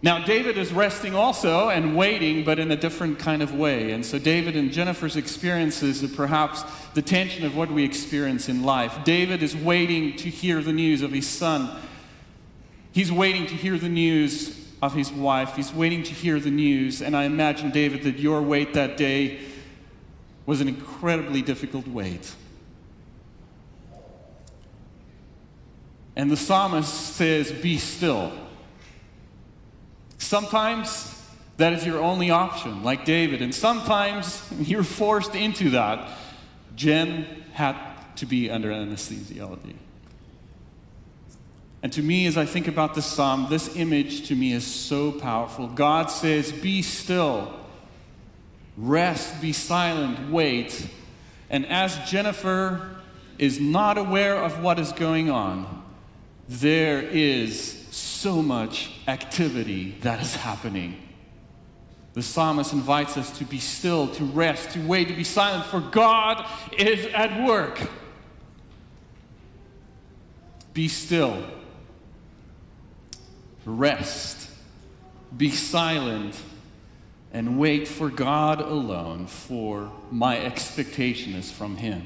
Now, 0.01 0.25
David 0.25 0.57
is 0.57 0.73
resting 0.73 1.15
also 1.15 1.69
and 1.69 1.95
waiting, 1.95 2.45
but 2.45 2.59
in 2.59 2.71
a 2.71 2.77
different 2.77 3.19
kind 3.19 3.43
of 3.43 3.53
way. 3.53 3.91
And 3.91 4.07
so, 4.07 4.19
David 4.19 4.57
and 4.57 4.73
Jennifer's 4.73 5.17
experiences 5.17 6.03
are 6.03 6.09
perhaps 6.09 6.63
the 6.95 7.03
tension 7.03 7.45
of 7.45 7.55
what 7.55 7.71
we 7.71 7.85
experience 7.85 8.49
in 8.49 8.63
life. 8.63 9.05
David 9.05 9.43
is 9.43 9.55
waiting 9.55 10.17
to 10.17 10.31
hear 10.31 10.63
the 10.63 10.73
news 10.73 11.03
of 11.03 11.13
his 11.13 11.29
son. 11.29 11.79
He's 12.91 13.13
waiting 13.13 13.47
to 13.49 13.55
hear 13.55 13.77
the 13.77 13.91
news 13.91 14.67
of 14.81 14.95
his 14.95 15.13
wife. 15.13 15.57
He's 15.57 15.75
waiting 15.75 16.03
to 16.05 16.15
hear 16.15 16.41
the 16.41 16.51
news. 16.51 17.03
And 17.03 17.15
I 17.15 17.25
imagine, 17.25 17.71
David, 17.71 18.03
that 18.05 18.19
your 18.19 18.41
wait 18.41 18.73
that 18.73 18.97
day 18.97 19.41
was 20.47 20.61
an 20.61 20.69
incredibly 20.69 21.43
difficult 21.43 21.87
wait. 21.87 22.33
And 26.15 26.31
the 26.31 26.37
psalmist 26.37 27.15
says, 27.15 27.53
Be 27.53 27.77
still. 27.77 28.33
Sometimes 30.17 31.13
that 31.59 31.73
is 31.73 31.85
your 31.85 32.01
only 32.01 32.31
option, 32.31 32.83
like 32.83 33.05
David. 33.05 33.43
And 33.43 33.55
sometimes 33.55 34.43
you're 34.59 34.83
forced 34.83 35.35
into 35.35 35.71
that. 35.71 36.09
Jen 36.75 37.27
had 37.53 37.77
to 38.17 38.27
be 38.27 38.51
under 38.51 38.71
anesthesiology. 38.71 39.77
And 41.83 41.93
to 41.93 42.03
me, 42.03 42.27
as 42.27 42.37
I 42.37 42.47
think 42.47 42.67
about 42.67 42.95
this 42.95 43.07
psalm, 43.07 43.47
this 43.49 43.77
image 43.77 44.29
to 44.29 44.35
me 44.35 44.53
is 44.53 44.67
so 44.67 45.13
powerful. 45.13 45.69
God 45.69 46.11
says, 46.11 46.51
Be 46.51 46.83
still, 46.83 47.55
rest, 48.77 49.41
be 49.41 49.53
silent, 49.53 50.31
wait. 50.31 50.89
And 51.51 51.67
as 51.67 51.99
Jennifer 52.11 52.97
is 53.39 53.61
not 53.61 53.99
aware 53.99 54.37
of 54.37 54.63
what 54.63 54.79
is 54.79 54.93
going 54.93 55.31
on, 55.31 55.85
there 56.49 57.01
is 57.01 57.87
so 57.91 58.43
much 58.43 58.91
activity 59.09 59.97
that 60.03 60.21
is 60.21 60.37
happening. 60.37 61.03
The 62.15 62.23
psalmist 62.23 62.73
invites 62.73 63.17
us 63.17 63.37
to 63.39 63.45
be 63.45 63.59
still, 63.59 64.09
to 64.09 64.25
rest, 64.25 64.71
to 64.71 64.87
wait, 64.87 65.09
to 65.09 65.15
be 65.15 65.25
silent, 65.25 65.67
for 65.67 65.81
God 65.81 66.47
is 66.79 67.07
at 67.13 67.47
work. 67.47 67.79
Be 70.73 70.89
still 70.89 71.45
rest, 73.67 74.49
be 75.37 75.51
silent, 75.51 76.41
and 77.37 77.59
wait 77.59 77.87
for 77.87 78.09
God 78.09 78.63
alone, 78.63 79.27
for 79.27 79.93
my 80.11 80.39
expectation 80.39 81.35
is 81.35 81.53
from 81.53 81.77
Him. 81.77 82.03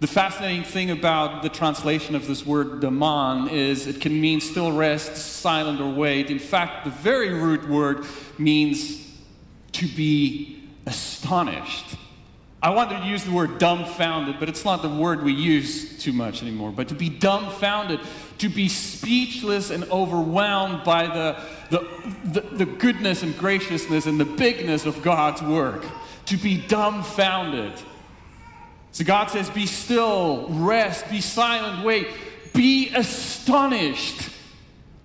The 0.00 0.06
fascinating 0.06 0.64
thing 0.64 0.90
about 0.90 1.42
the 1.42 1.48
translation 1.48 2.14
of 2.14 2.26
this 2.26 2.44
word 2.44 2.82
damam 2.82 3.50
is 3.50 3.86
it 3.86 3.98
can 4.02 4.20
mean 4.20 4.42
still 4.42 4.72
rest, 4.72 5.16
silent, 5.16 5.80
or 5.80 5.90
wait. 5.90 6.28
In 6.28 6.38
fact, 6.38 6.84
the 6.84 6.90
very 6.90 7.32
root 7.32 7.66
word 7.66 8.04
means 8.36 9.10
to 9.72 9.88
be 9.88 10.68
astonished. 10.84 11.96
I 12.62 12.70
wanted 12.70 13.00
to 13.00 13.06
use 13.06 13.24
the 13.24 13.32
word 13.32 13.58
dumbfounded, 13.58 14.38
but 14.38 14.48
it's 14.48 14.64
not 14.64 14.82
the 14.82 14.88
word 14.88 15.24
we 15.24 15.32
use 15.32 16.00
too 16.00 16.12
much 16.12 16.42
anymore. 16.42 16.70
But 16.70 16.88
to 16.88 16.94
be 16.94 17.08
dumbfounded, 17.08 17.98
to 18.38 18.48
be 18.48 18.68
speechless 18.68 19.70
and 19.70 19.82
overwhelmed 19.90 20.84
by 20.84 21.08
the, 21.08 21.42
the, 21.70 21.88
the, 22.24 22.40
the, 22.58 22.66
goodness 22.66 23.24
and 23.24 23.36
graciousness 23.36 24.06
and 24.06 24.20
the 24.20 24.24
bigness 24.24 24.86
of 24.86 25.02
God's 25.02 25.42
work, 25.42 25.84
to 26.26 26.36
be 26.36 26.64
dumbfounded. 26.68 27.72
So 28.92 29.04
God 29.04 29.30
says, 29.30 29.50
Be 29.50 29.66
still, 29.66 30.46
rest, 30.48 31.10
be 31.10 31.20
silent, 31.20 31.84
wait, 31.84 32.06
be 32.54 32.94
astonished 32.94 34.30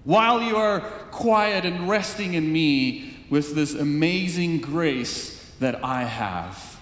while 0.03 0.43
you 0.43 0.57
are 0.57 0.81
quiet 1.09 1.65
and 1.65 1.89
resting 1.89 2.35
in 2.35 2.51
me 2.51 3.17
with 3.31 3.55
this 3.55 3.73
amazing 3.73 4.59
grace 4.59 5.51
that 5.59 5.83
I 5.83 6.03
have. 6.03 6.76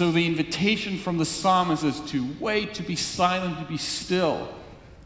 So 0.00 0.10
the 0.10 0.24
invitation 0.24 0.96
from 0.96 1.18
the 1.18 1.26
psalmist 1.26 1.84
is 1.84 2.00
to 2.12 2.26
wait, 2.40 2.72
to 2.72 2.82
be 2.82 2.96
silent, 2.96 3.58
to 3.58 3.66
be 3.66 3.76
still, 3.76 4.48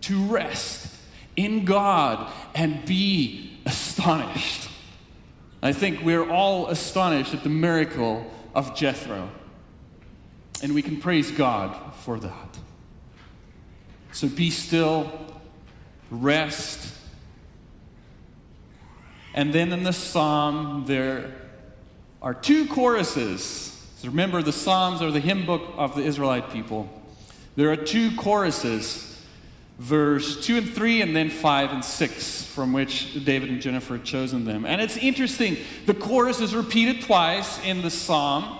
to 0.02 0.24
rest 0.26 0.86
in 1.34 1.64
God 1.64 2.32
and 2.54 2.84
be 2.84 3.58
astonished. 3.66 4.70
I 5.60 5.72
think 5.72 6.04
we're 6.04 6.30
all 6.30 6.68
astonished 6.68 7.34
at 7.34 7.42
the 7.42 7.48
miracle 7.48 8.24
of 8.54 8.76
Jethro. 8.76 9.30
And 10.62 10.76
we 10.76 10.80
can 10.80 11.00
praise 11.00 11.32
God 11.32 11.76
for 11.96 12.20
that. 12.20 12.58
So 14.12 14.28
be 14.28 14.48
still, 14.48 15.12
rest. 16.08 16.94
And 19.34 19.52
then 19.52 19.72
in 19.72 19.82
the 19.82 19.92
psalm, 19.92 20.84
there 20.86 21.34
are 22.22 22.32
two 22.32 22.68
choruses. 22.68 23.73
Remember, 24.06 24.42
the 24.42 24.52
Psalms 24.52 25.02
are 25.02 25.10
the 25.10 25.20
hymn 25.20 25.46
book 25.46 25.62
of 25.76 25.94
the 25.94 26.02
Israelite 26.02 26.50
people. 26.50 26.88
There 27.56 27.70
are 27.70 27.76
two 27.76 28.14
choruses 28.16 29.14
verse 29.78 30.44
2 30.44 30.58
and 30.58 30.70
3, 30.72 31.02
and 31.02 31.16
then 31.16 31.30
5 31.30 31.72
and 31.72 31.84
6, 31.84 32.44
from 32.44 32.72
which 32.72 33.24
David 33.24 33.48
and 33.48 33.60
Jennifer 33.60 33.96
had 33.96 34.04
chosen 34.04 34.44
them. 34.44 34.64
And 34.64 34.80
it's 34.80 34.96
interesting, 34.96 35.56
the 35.86 35.94
chorus 35.94 36.40
is 36.40 36.54
repeated 36.54 37.02
twice 37.02 37.62
in 37.64 37.82
the 37.82 37.90
psalm, 37.90 38.58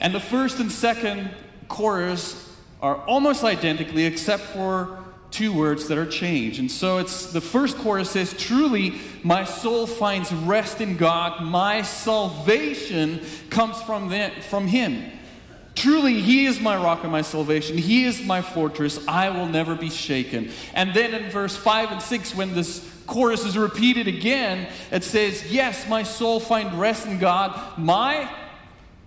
and 0.00 0.14
the 0.14 0.20
first 0.20 0.58
and 0.58 0.70
second 0.70 1.30
chorus 1.68 2.48
are 2.82 2.96
almost 3.06 3.44
identically, 3.44 4.06
except 4.06 4.42
for 4.42 4.99
two 5.30 5.52
words 5.52 5.88
that 5.88 5.98
are 5.98 6.06
changed. 6.06 6.58
And 6.58 6.70
so 6.70 6.98
it's 6.98 7.32
the 7.32 7.40
first 7.40 7.76
chorus 7.78 8.10
says, 8.10 8.34
Truly, 8.34 9.00
my 9.22 9.44
soul 9.44 9.86
finds 9.86 10.32
rest 10.32 10.80
in 10.80 10.96
God, 10.96 11.42
my 11.42 11.82
salvation 11.82 13.20
comes 13.48 13.80
from, 13.82 14.08
the, 14.08 14.32
from 14.48 14.66
Him. 14.66 15.10
Truly, 15.74 16.20
He 16.20 16.46
is 16.46 16.60
my 16.60 16.76
rock 16.76 17.02
and 17.02 17.12
my 17.12 17.22
salvation. 17.22 17.78
He 17.78 18.04
is 18.04 18.22
my 18.22 18.42
fortress. 18.42 19.06
I 19.06 19.30
will 19.30 19.46
never 19.46 19.74
be 19.74 19.90
shaken. 19.90 20.50
And 20.74 20.92
then 20.94 21.14
in 21.14 21.30
verse 21.30 21.56
5 21.56 21.92
and 21.92 22.02
6, 22.02 22.34
when 22.34 22.54
this 22.54 22.86
chorus 23.06 23.44
is 23.44 23.56
repeated 23.56 24.08
again, 24.08 24.68
it 24.90 25.04
says, 25.04 25.52
Yes, 25.52 25.88
my 25.88 26.02
soul 26.02 26.40
find 26.40 26.78
rest 26.78 27.06
in 27.06 27.18
God. 27.18 27.78
My 27.78 28.30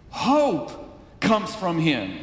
hope 0.09 0.99
comes 1.19 1.53
from 1.55 1.79
Him. 1.79 2.19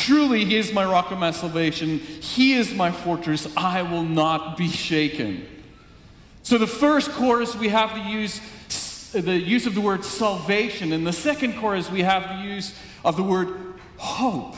Truly, 0.00 0.46
He 0.46 0.56
is 0.56 0.72
my 0.72 0.86
rock 0.86 1.10
and 1.10 1.20
my 1.20 1.30
salvation. 1.30 1.98
He 1.98 2.54
is 2.54 2.72
my 2.72 2.90
fortress. 2.90 3.46
I 3.54 3.82
will 3.82 4.02
not 4.02 4.56
be 4.56 4.68
shaken. 4.68 5.46
So, 6.42 6.56
the 6.56 6.66
first 6.66 7.10
chorus, 7.10 7.54
we 7.54 7.68
have 7.68 7.92
to 7.92 8.00
use 8.00 8.40
the 9.12 9.36
use 9.36 9.66
of 9.66 9.74
the 9.74 9.82
word 9.82 10.02
salvation. 10.02 10.94
And 10.94 11.06
the 11.06 11.12
second 11.12 11.58
chorus, 11.58 11.90
we 11.90 12.00
have 12.00 12.22
the 12.28 12.48
use 12.48 12.74
of 13.04 13.16
the 13.16 13.22
word 13.22 13.74
hope. 13.98 14.56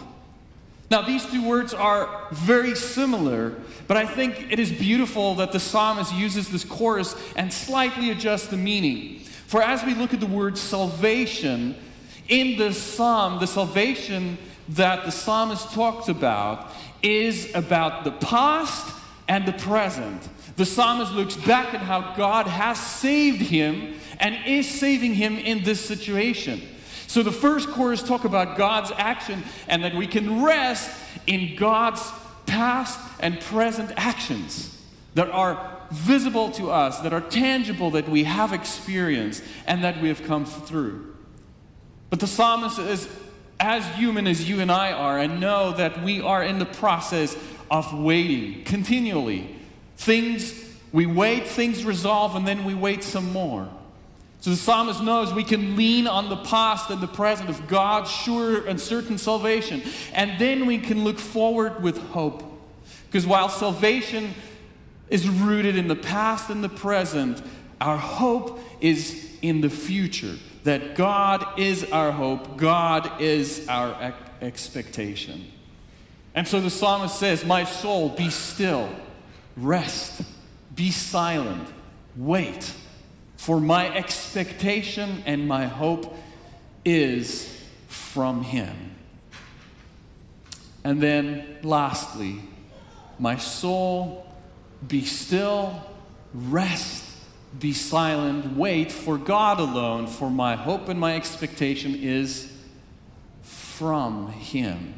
Now, 0.93 1.03
these 1.03 1.27
two 1.27 1.45
words 1.45 1.75
are 1.75 2.29
very 2.31 2.77
similar, 2.77 3.57
but 3.89 3.97
I 3.97 4.07
think 4.07 4.53
it 4.53 4.61
is 4.61 4.71
beautiful 4.71 5.35
that 5.37 5.51
the 5.51 5.59
psalmist 5.59 6.15
uses 6.15 6.51
this 6.51 6.65
chorus 6.65 7.17
and 7.35 7.53
slightly 7.53 8.11
adjusts 8.11 8.47
the 8.47 8.57
meaning. 8.57 9.25
For 9.49 9.61
as 9.61 9.83
we 9.83 9.95
look 9.95 10.15
at 10.15 10.21
the 10.21 10.27
word 10.27 10.57
salvation, 10.57 11.75
in 12.29 12.57
this 12.57 12.81
psalm, 12.81 13.41
the 13.41 13.49
salvation 13.49 14.39
that 14.71 15.05
the 15.05 15.11
psalmist 15.11 15.73
talks 15.73 16.09
about 16.09 16.71
is 17.03 17.53
about 17.55 18.05
the 18.05 18.13
past 18.13 18.95
and 19.29 19.47
the 19.47 19.53
present. 19.53 20.29
The 20.57 20.67
psalmist 20.67 21.13
looks 21.13 21.37
back 21.37 21.75
at 21.75 21.81
how 21.81 22.15
God 22.15 22.47
has 22.47 22.79
saved 22.79 23.41
him 23.41 23.95
and 24.21 24.37
is 24.47 24.69
saving 24.69 25.15
him 25.15 25.39
in 25.39 25.65
this 25.65 25.85
situation. 25.85 26.61
So 27.07 27.23
the 27.23 27.33
first 27.33 27.69
chorus 27.71 28.03
talk 28.03 28.25
about 28.25 28.57
God's 28.57 28.93
action 28.97 29.43
and 29.69 29.85
that 29.85 29.95
we 29.95 30.07
can 30.07 30.43
rest 30.43 30.91
in 31.27 31.57
God's 31.57 32.03
past 32.47 33.01
and 33.21 33.41
present 33.41 33.93
actions 33.97 34.79
that 35.15 35.29
are 35.31 35.79
visible 35.91 36.51
to 36.53 36.71
us, 36.71 37.01
that 37.01 37.13
are 37.13 37.21
tangible, 37.21 37.91
that 37.91 38.09
we 38.09 38.25
have 38.25 38.53
experienced 38.53 39.43
and 39.67 39.85
that 39.85 40.01
we 40.01 40.09
have 40.09 40.23
come 40.25 40.45
through. 40.45 41.15
But 42.09 42.21
the 42.21 42.27
psalmist 42.27 42.79
is 42.79 43.09
as 43.63 43.87
human 43.95 44.27
as 44.27 44.49
you 44.49 44.61
and 44.61 44.73
I 44.73 44.91
are 44.93 45.21
and 45.21 45.39
know 45.39 45.73
that 45.73 46.03
we 46.03 46.21
are 46.21 46.43
in 46.43 46.59
the 46.59 46.67
process 46.67 47.37
of 47.71 47.95
waiting 47.95 48.65
continually. 48.65 49.57
Things, 49.97 50.53
we 50.91 51.07
wait, 51.07 51.47
things 51.47 51.85
resolve, 51.85 52.35
and 52.35 52.47
then 52.47 52.65
we 52.65 52.75
wait 52.75 53.05
some 53.05 53.33
more. 53.33 53.69
So 54.41 54.51
the 54.51 54.57
psalmist 54.57 55.01
knows 55.01 55.33
we 55.33 55.45
can 55.45 55.77
lean 55.77 56.09
on 56.09 56.29
the 56.29 56.39
past 56.39 56.91
and 56.91 57.01
the 57.01 57.07
present 57.07 57.49
of 57.49 57.69
God's 57.69 58.11
sure 58.11 58.67
and 58.67 58.81
certain 58.81 59.17
salvation. 59.17 59.81
And 60.13 60.41
then 60.41 60.67
we 60.67 60.79
can 60.79 61.05
look 61.05 61.21
forward 61.21 61.81
with 61.85 61.99
hope. 62.09 62.43
Because 63.07 63.29
while 63.29 63.49
salvation 63.49 64.35
is 65.09 65.29
rooted 65.29 65.77
in 65.77 65.87
the 65.87 65.95
past 65.95 66.51
and 66.51 66.65
the 66.65 66.69
present, 66.69 67.41
our 67.81 67.97
hope 67.97 68.59
is 68.81 69.37
in 69.41 69.61
the 69.61 69.71
future. 69.71 70.35
That 70.65 70.95
God 70.95 71.59
is 71.59 71.91
our 71.91 72.13
hope, 72.13 72.57
God 72.57 73.21
is 73.21 73.67
our 73.69 74.15
expectation. 74.41 75.51
And 76.35 76.47
so 76.47 76.61
the 76.61 76.71
psalmist 76.71 77.19
says, 77.19 77.45
My 77.45 77.65
soul, 77.65 78.11
be 78.11 78.31
still, 78.31 78.89
rest, 79.57 80.23
be 80.75 80.91
silent, 80.91 81.69
wait. 82.17 82.73
For 83.37 83.61
my 83.61 83.93
expectation 83.95 85.23
and 85.27 85.49
my 85.49 85.67
hope 85.67 86.17
is 86.85 87.61
from 87.89 88.45
Him. 88.45 88.95
And 90.85 91.01
then, 91.01 91.59
lastly, 91.63 92.41
my 93.19 93.37
soul, 93.37 94.27
be 94.87 95.05
still, 95.05 95.83
rest, 96.33 97.05
be 97.59 97.73
silent, 97.73 98.57
wait 98.57 98.91
for 98.91 99.19
God 99.19 99.61
alone, 99.61 100.07
for 100.07 100.31
my 100.31 100.57
hope 100.57 100.89
and 100.89 100.99
my 100.99 101.17
expectation 101.17 101.95
is 101.95 102.53
from 103.43 104.29
Him. 104.33 104.95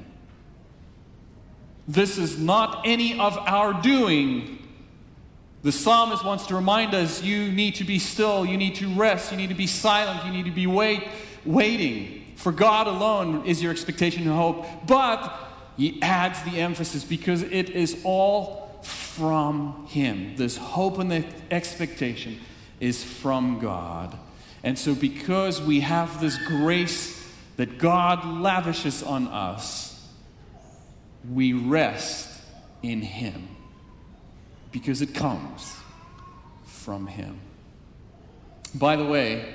This 1.87 2.17
is 2.17 2.39
not 2.39 2.83
any 2.85 3.19
of 3.19 3.37
our 3.39 3.81
doing, 3.83 4.65
the 5.65 5.73
psalmist 5.73 6.25
wants 6.25 6.47
to 6.49 6.55
remind 6.55 6.95
us 6.95 7.23
you 7.23 7.51
need 7.51 7.77
to 7.77 7.85
be 7.85 7.99
still, 7.99 8.45
you 8.45 8.59
need 8.59 8.75
to 8.77 8.95
rest, 8.95 9.33
you 9.33 9.39
need 9.39 9.49
to 9.49 9.55
be 9.55 9.67
silent, 9.67 10.27
you 10.27 10.31
need 10.31 10.45
to 10.45 10.51
be 10.51 10.67
wait, 10.67 11.09
waiting. 11.47 12.35
For 12.37 12.53
God 12.53 12.87
alone 12.87 13.47
is 13.47 13.63
your 13.63 13.73
expectation 13.73 14.25
and 14.25 14.33
hope. 14.33 14.67
But 14.87 15.35
he 15.79 16.03
adds 16.03 16.43
the 16.43 16.61
emphasis 16.61 17.03
because 17.03 17.43
it 17.43 17.71
is 17.71 17.99
all 18.05 18.64
from 18.85 19.87
Him. 19.89 20.37
This 20.37 20.57
hope 20.57 20.99
and 20.99 21.11
the 21.11 21.25
expectation 21.51 22.41
is 22.81 23.03
from 23.03 23.59
God. 23.59 24.17
And 24.63 24.79
so, 24.79 24.95
because 24.95 25.61
we 25.61 25.81
have 25.81 26.21
this 26.21 26.39
grace 26.39 27.23
that 27.57 27.79
God 27.79 28.25
lavishes 28.25 29.03
on 29.03 29.29
us, 29.29 30.09
we 31.31 31.53
rest 31.53 32.41
in 32.83 33.01
Him 33.03 33.49
because 34.73 35.01
it 35.01 35.15
comes 35.15 35.77
from 36.65 37.07
Him. 37.07 37.39
By 38.75 38.97
the 38.97 39.05
way, 39.05 39.55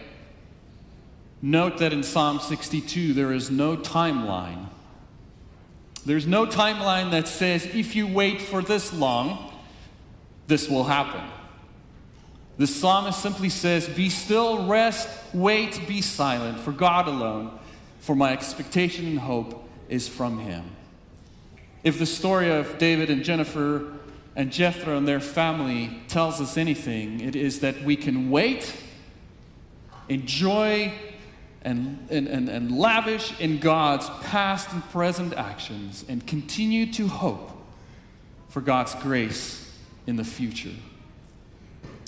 note 1.41 1.77
that 1.79 1.91
in 1.91 2.03
Psalm 2.03 2.39
62 2.39 3.13
there 3.13 3.33
is 3.33 3.51
no 3.51 3.75
timeline. 3.75 4.67
There's 6.05 6.27
no 6.27 6.45
timeline 6.45 7.11
that 7.11 7.27
says 7.27 7.65
if 7.65 7.95
you 7.95 8.07
wait 8.07 8.41
for 8.41 8.61
this 8.61 8.93
long, 8.93 9.53
this 10.47 10.69
will 10.69 10.85
happen. 10.85 11.21
The 12.57 12.67
psalmist 12.67 13.21
simply 13.21 13.49
says, 13.49 13.87
Be 13.87 14.09
still, 14.09 14.67
rest, 14.67 15.07
wait, 15.33 15.87
be 15.87 16.01
silent, 16.01 16.59
for 16.59 16.71
God 16.73 17.07
alone, 17.07 17.57
for 17.99 18.15
my 18.15 18.33
expectation 18.33 19.05
and 19.07 19.19
hope 19.19 19.67
is 19.87 20.07
from 20.07 20.39
Him. 20.39 20.65
If 21.83 21.97
the 21.97 22.05
story 22.05 22.49
of 22.51 22.77
David 22.77 23.09
and 23.09 23.23
Jennifer 23.23 23.93
and 24.35 24.51
Jethro 24.51 24.97
and 24.97 25.07
their 25.07 25.21
family 25.21 26.01
tells 26.09 26.41
us 26.41 26.57
anything, 26.57 27.21
it 27.21 27.35
is 27.35 27.61
that 27.61 27.81
we 27.83 27.95
can 27.95 28.29
wait, 28.29 28.75
enjoy, 30.09 30.91
and, 31.61 32.07
and, 32.09 32.27
and, 32.27 32.49
and 32.49 32.77
lavish 32.77 33.37
in 33.39 33.59
God's 33.59 34.09
past 34.23 34.71
and 34.71 34.83
present 34.91 35.33
actions, 35.33 36.05
and 36.07 36.25
continue 36.25 36.91
to 36.93 37.07
hope 37.07 37.51
for 38.47 38.61
God's 38.61 38.95
grace 38.95 39.77
in 40.07 40.15
the 40.15 40.23
future. 40.23 40.75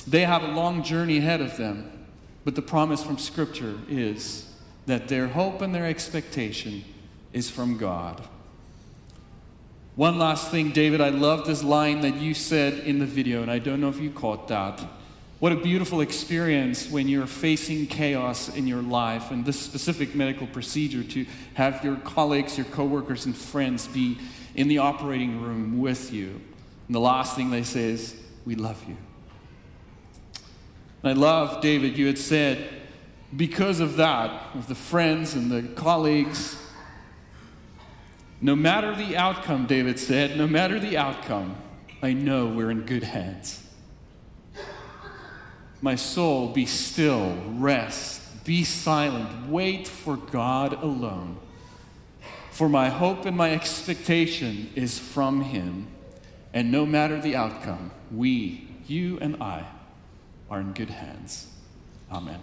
They 0.07 0.21
have 0.21 0.43
a 0.43 0.47
long 0.47 0.83
journey 0.83 1.17
ahead 1.17 1.41
of 1.41 1.57
them, 1.57 2.07
but 2.43 2.55
the 2.55 2.61
promise 2.61 3.03
from 3.03 3.17
Scripture 3.17 3.77
is 3.87 4.51
that 4.87 5.07
their 5.07 5.27
hope 5.27 5.61
and 5.61 5.75
their 5.75 5.85
expectation 5.85 6.83
is 7.33 7.49
from 7.49 7.77
God. 7.77 8.21
One 9.95 10.17
last 10.17 10.49
thing, 10.49 10.71
David, 10.71 11.01
I 11.01 11.09
love 11.09 11.45
this 11.45 11.63
line 11.63 12.01
that 12.01 12.15
you 12.15 12.33
said 12.33 12.79
in 12.79 12.99
the 12.99 13.05
video, 13.05 13.41
and 13.41 13.51
I 13.51 13.59
don't 13.59 13.81
know 13.81 13.89
if 13.89 13.99
you 13.99 14.09
caught 14.09 14.47
that. 14.47 14.81
What 15.41 15.51
a 15.51 15.55
beautiful 15.55 16.01
experience 16.01 16.87
when 16.87 17.07
you're 17.07 17.25
facing 17.25 17.87
chaos 17.87 18.55
in 18.55 18.67
your 18.67 18.83
life 18.83 19.31
and 19.31 19.43
this 19.43 19.59
specific 19.59 20.13
medical 20.13 20.45
procedure 20.45 21.03
to 21.03 21.25
have 21.55 21.83
your 21.83 21.95
colleagues, 21.95 22.59
your 22.59 22.67
coworkers, 22.67 23.25
and 23.25 23.35
friends 23.35 23.87
be 23.87 24.19
in 24.53 24.67
the 24.67 24.77
operating 24.77 25.41
room 25.41 25.79
with 25.79 26.13
you. 26.13 26.39
And 26.85 26.93
the 26.93 26.99
last 26.99 27.35
thing 27.35 27.49
they 27.49 27.63
say 27.63 27.85
is, 27.85 28.15
We 28.45 28.53
love 28.53 28.87
you. 28.87 28.95
And 31.01 31.09
I 31.09 31.13
love, 31.13 31.59
David, 31.59 31.97
you 31.97 32.05
had 32.05 32.19
said, 32.19 32.69
because 33.35 33.79
of 33.79 33.97
that, 33.97 34.53
of 34.53 34.67
the 34.67 34.75
friends 34.75 35.33
and 35.33 35.51
the 35.51 35.63
colleagues, 35.73 36.55
no 38.41 38.55
matter 38.55 38.93
the 38.93 39.17
outcome, 39.17 39.65
David 39.65 39.97
said, 39.99 40.37
no 40.37 40.45
matter 40.45 40.79
the 40.79 40.97
outcome, 40.97 41.55
I 42.03 42.13
know 42.13 42.45
we're 42.45 42.69
in 42.69 42.81
good 42.81 43.01
hands. 43.01 43.70
My 45.81 45.95
soul, 45.95 46.49
be 46.49 46.65
still, 46.67 47.35
rest, 47.47 48.21
be 48.45 48.63
silent, 48.63 49.49
wait 49.49 49.87
for 49.87 50.15
God 50.15 50.73
alone. 50.83 51.37
For 52.51 52.69
my 52.69 52.89
hope 52.89 53.25
and 53.25 53.35
my 53.35 53.51
expectation 53.51 54.69
is 54.75 54.99
from 54.99 55.41
Him. 55.41 55.87
And 56.53 56.71
no 56.71 56.85
matter 56.85 57.19
the 57.19 57.35
outcome, 57.35 57.91
we, 58.11 58.67
you 58.87 59.17
and 59.19 59.41
I, 59.41 59.65
are 60.49 60.59
in 60.59 60.73
good 60.73 60.89
hands. 60.89 61.47
Amen. 62.11 62.41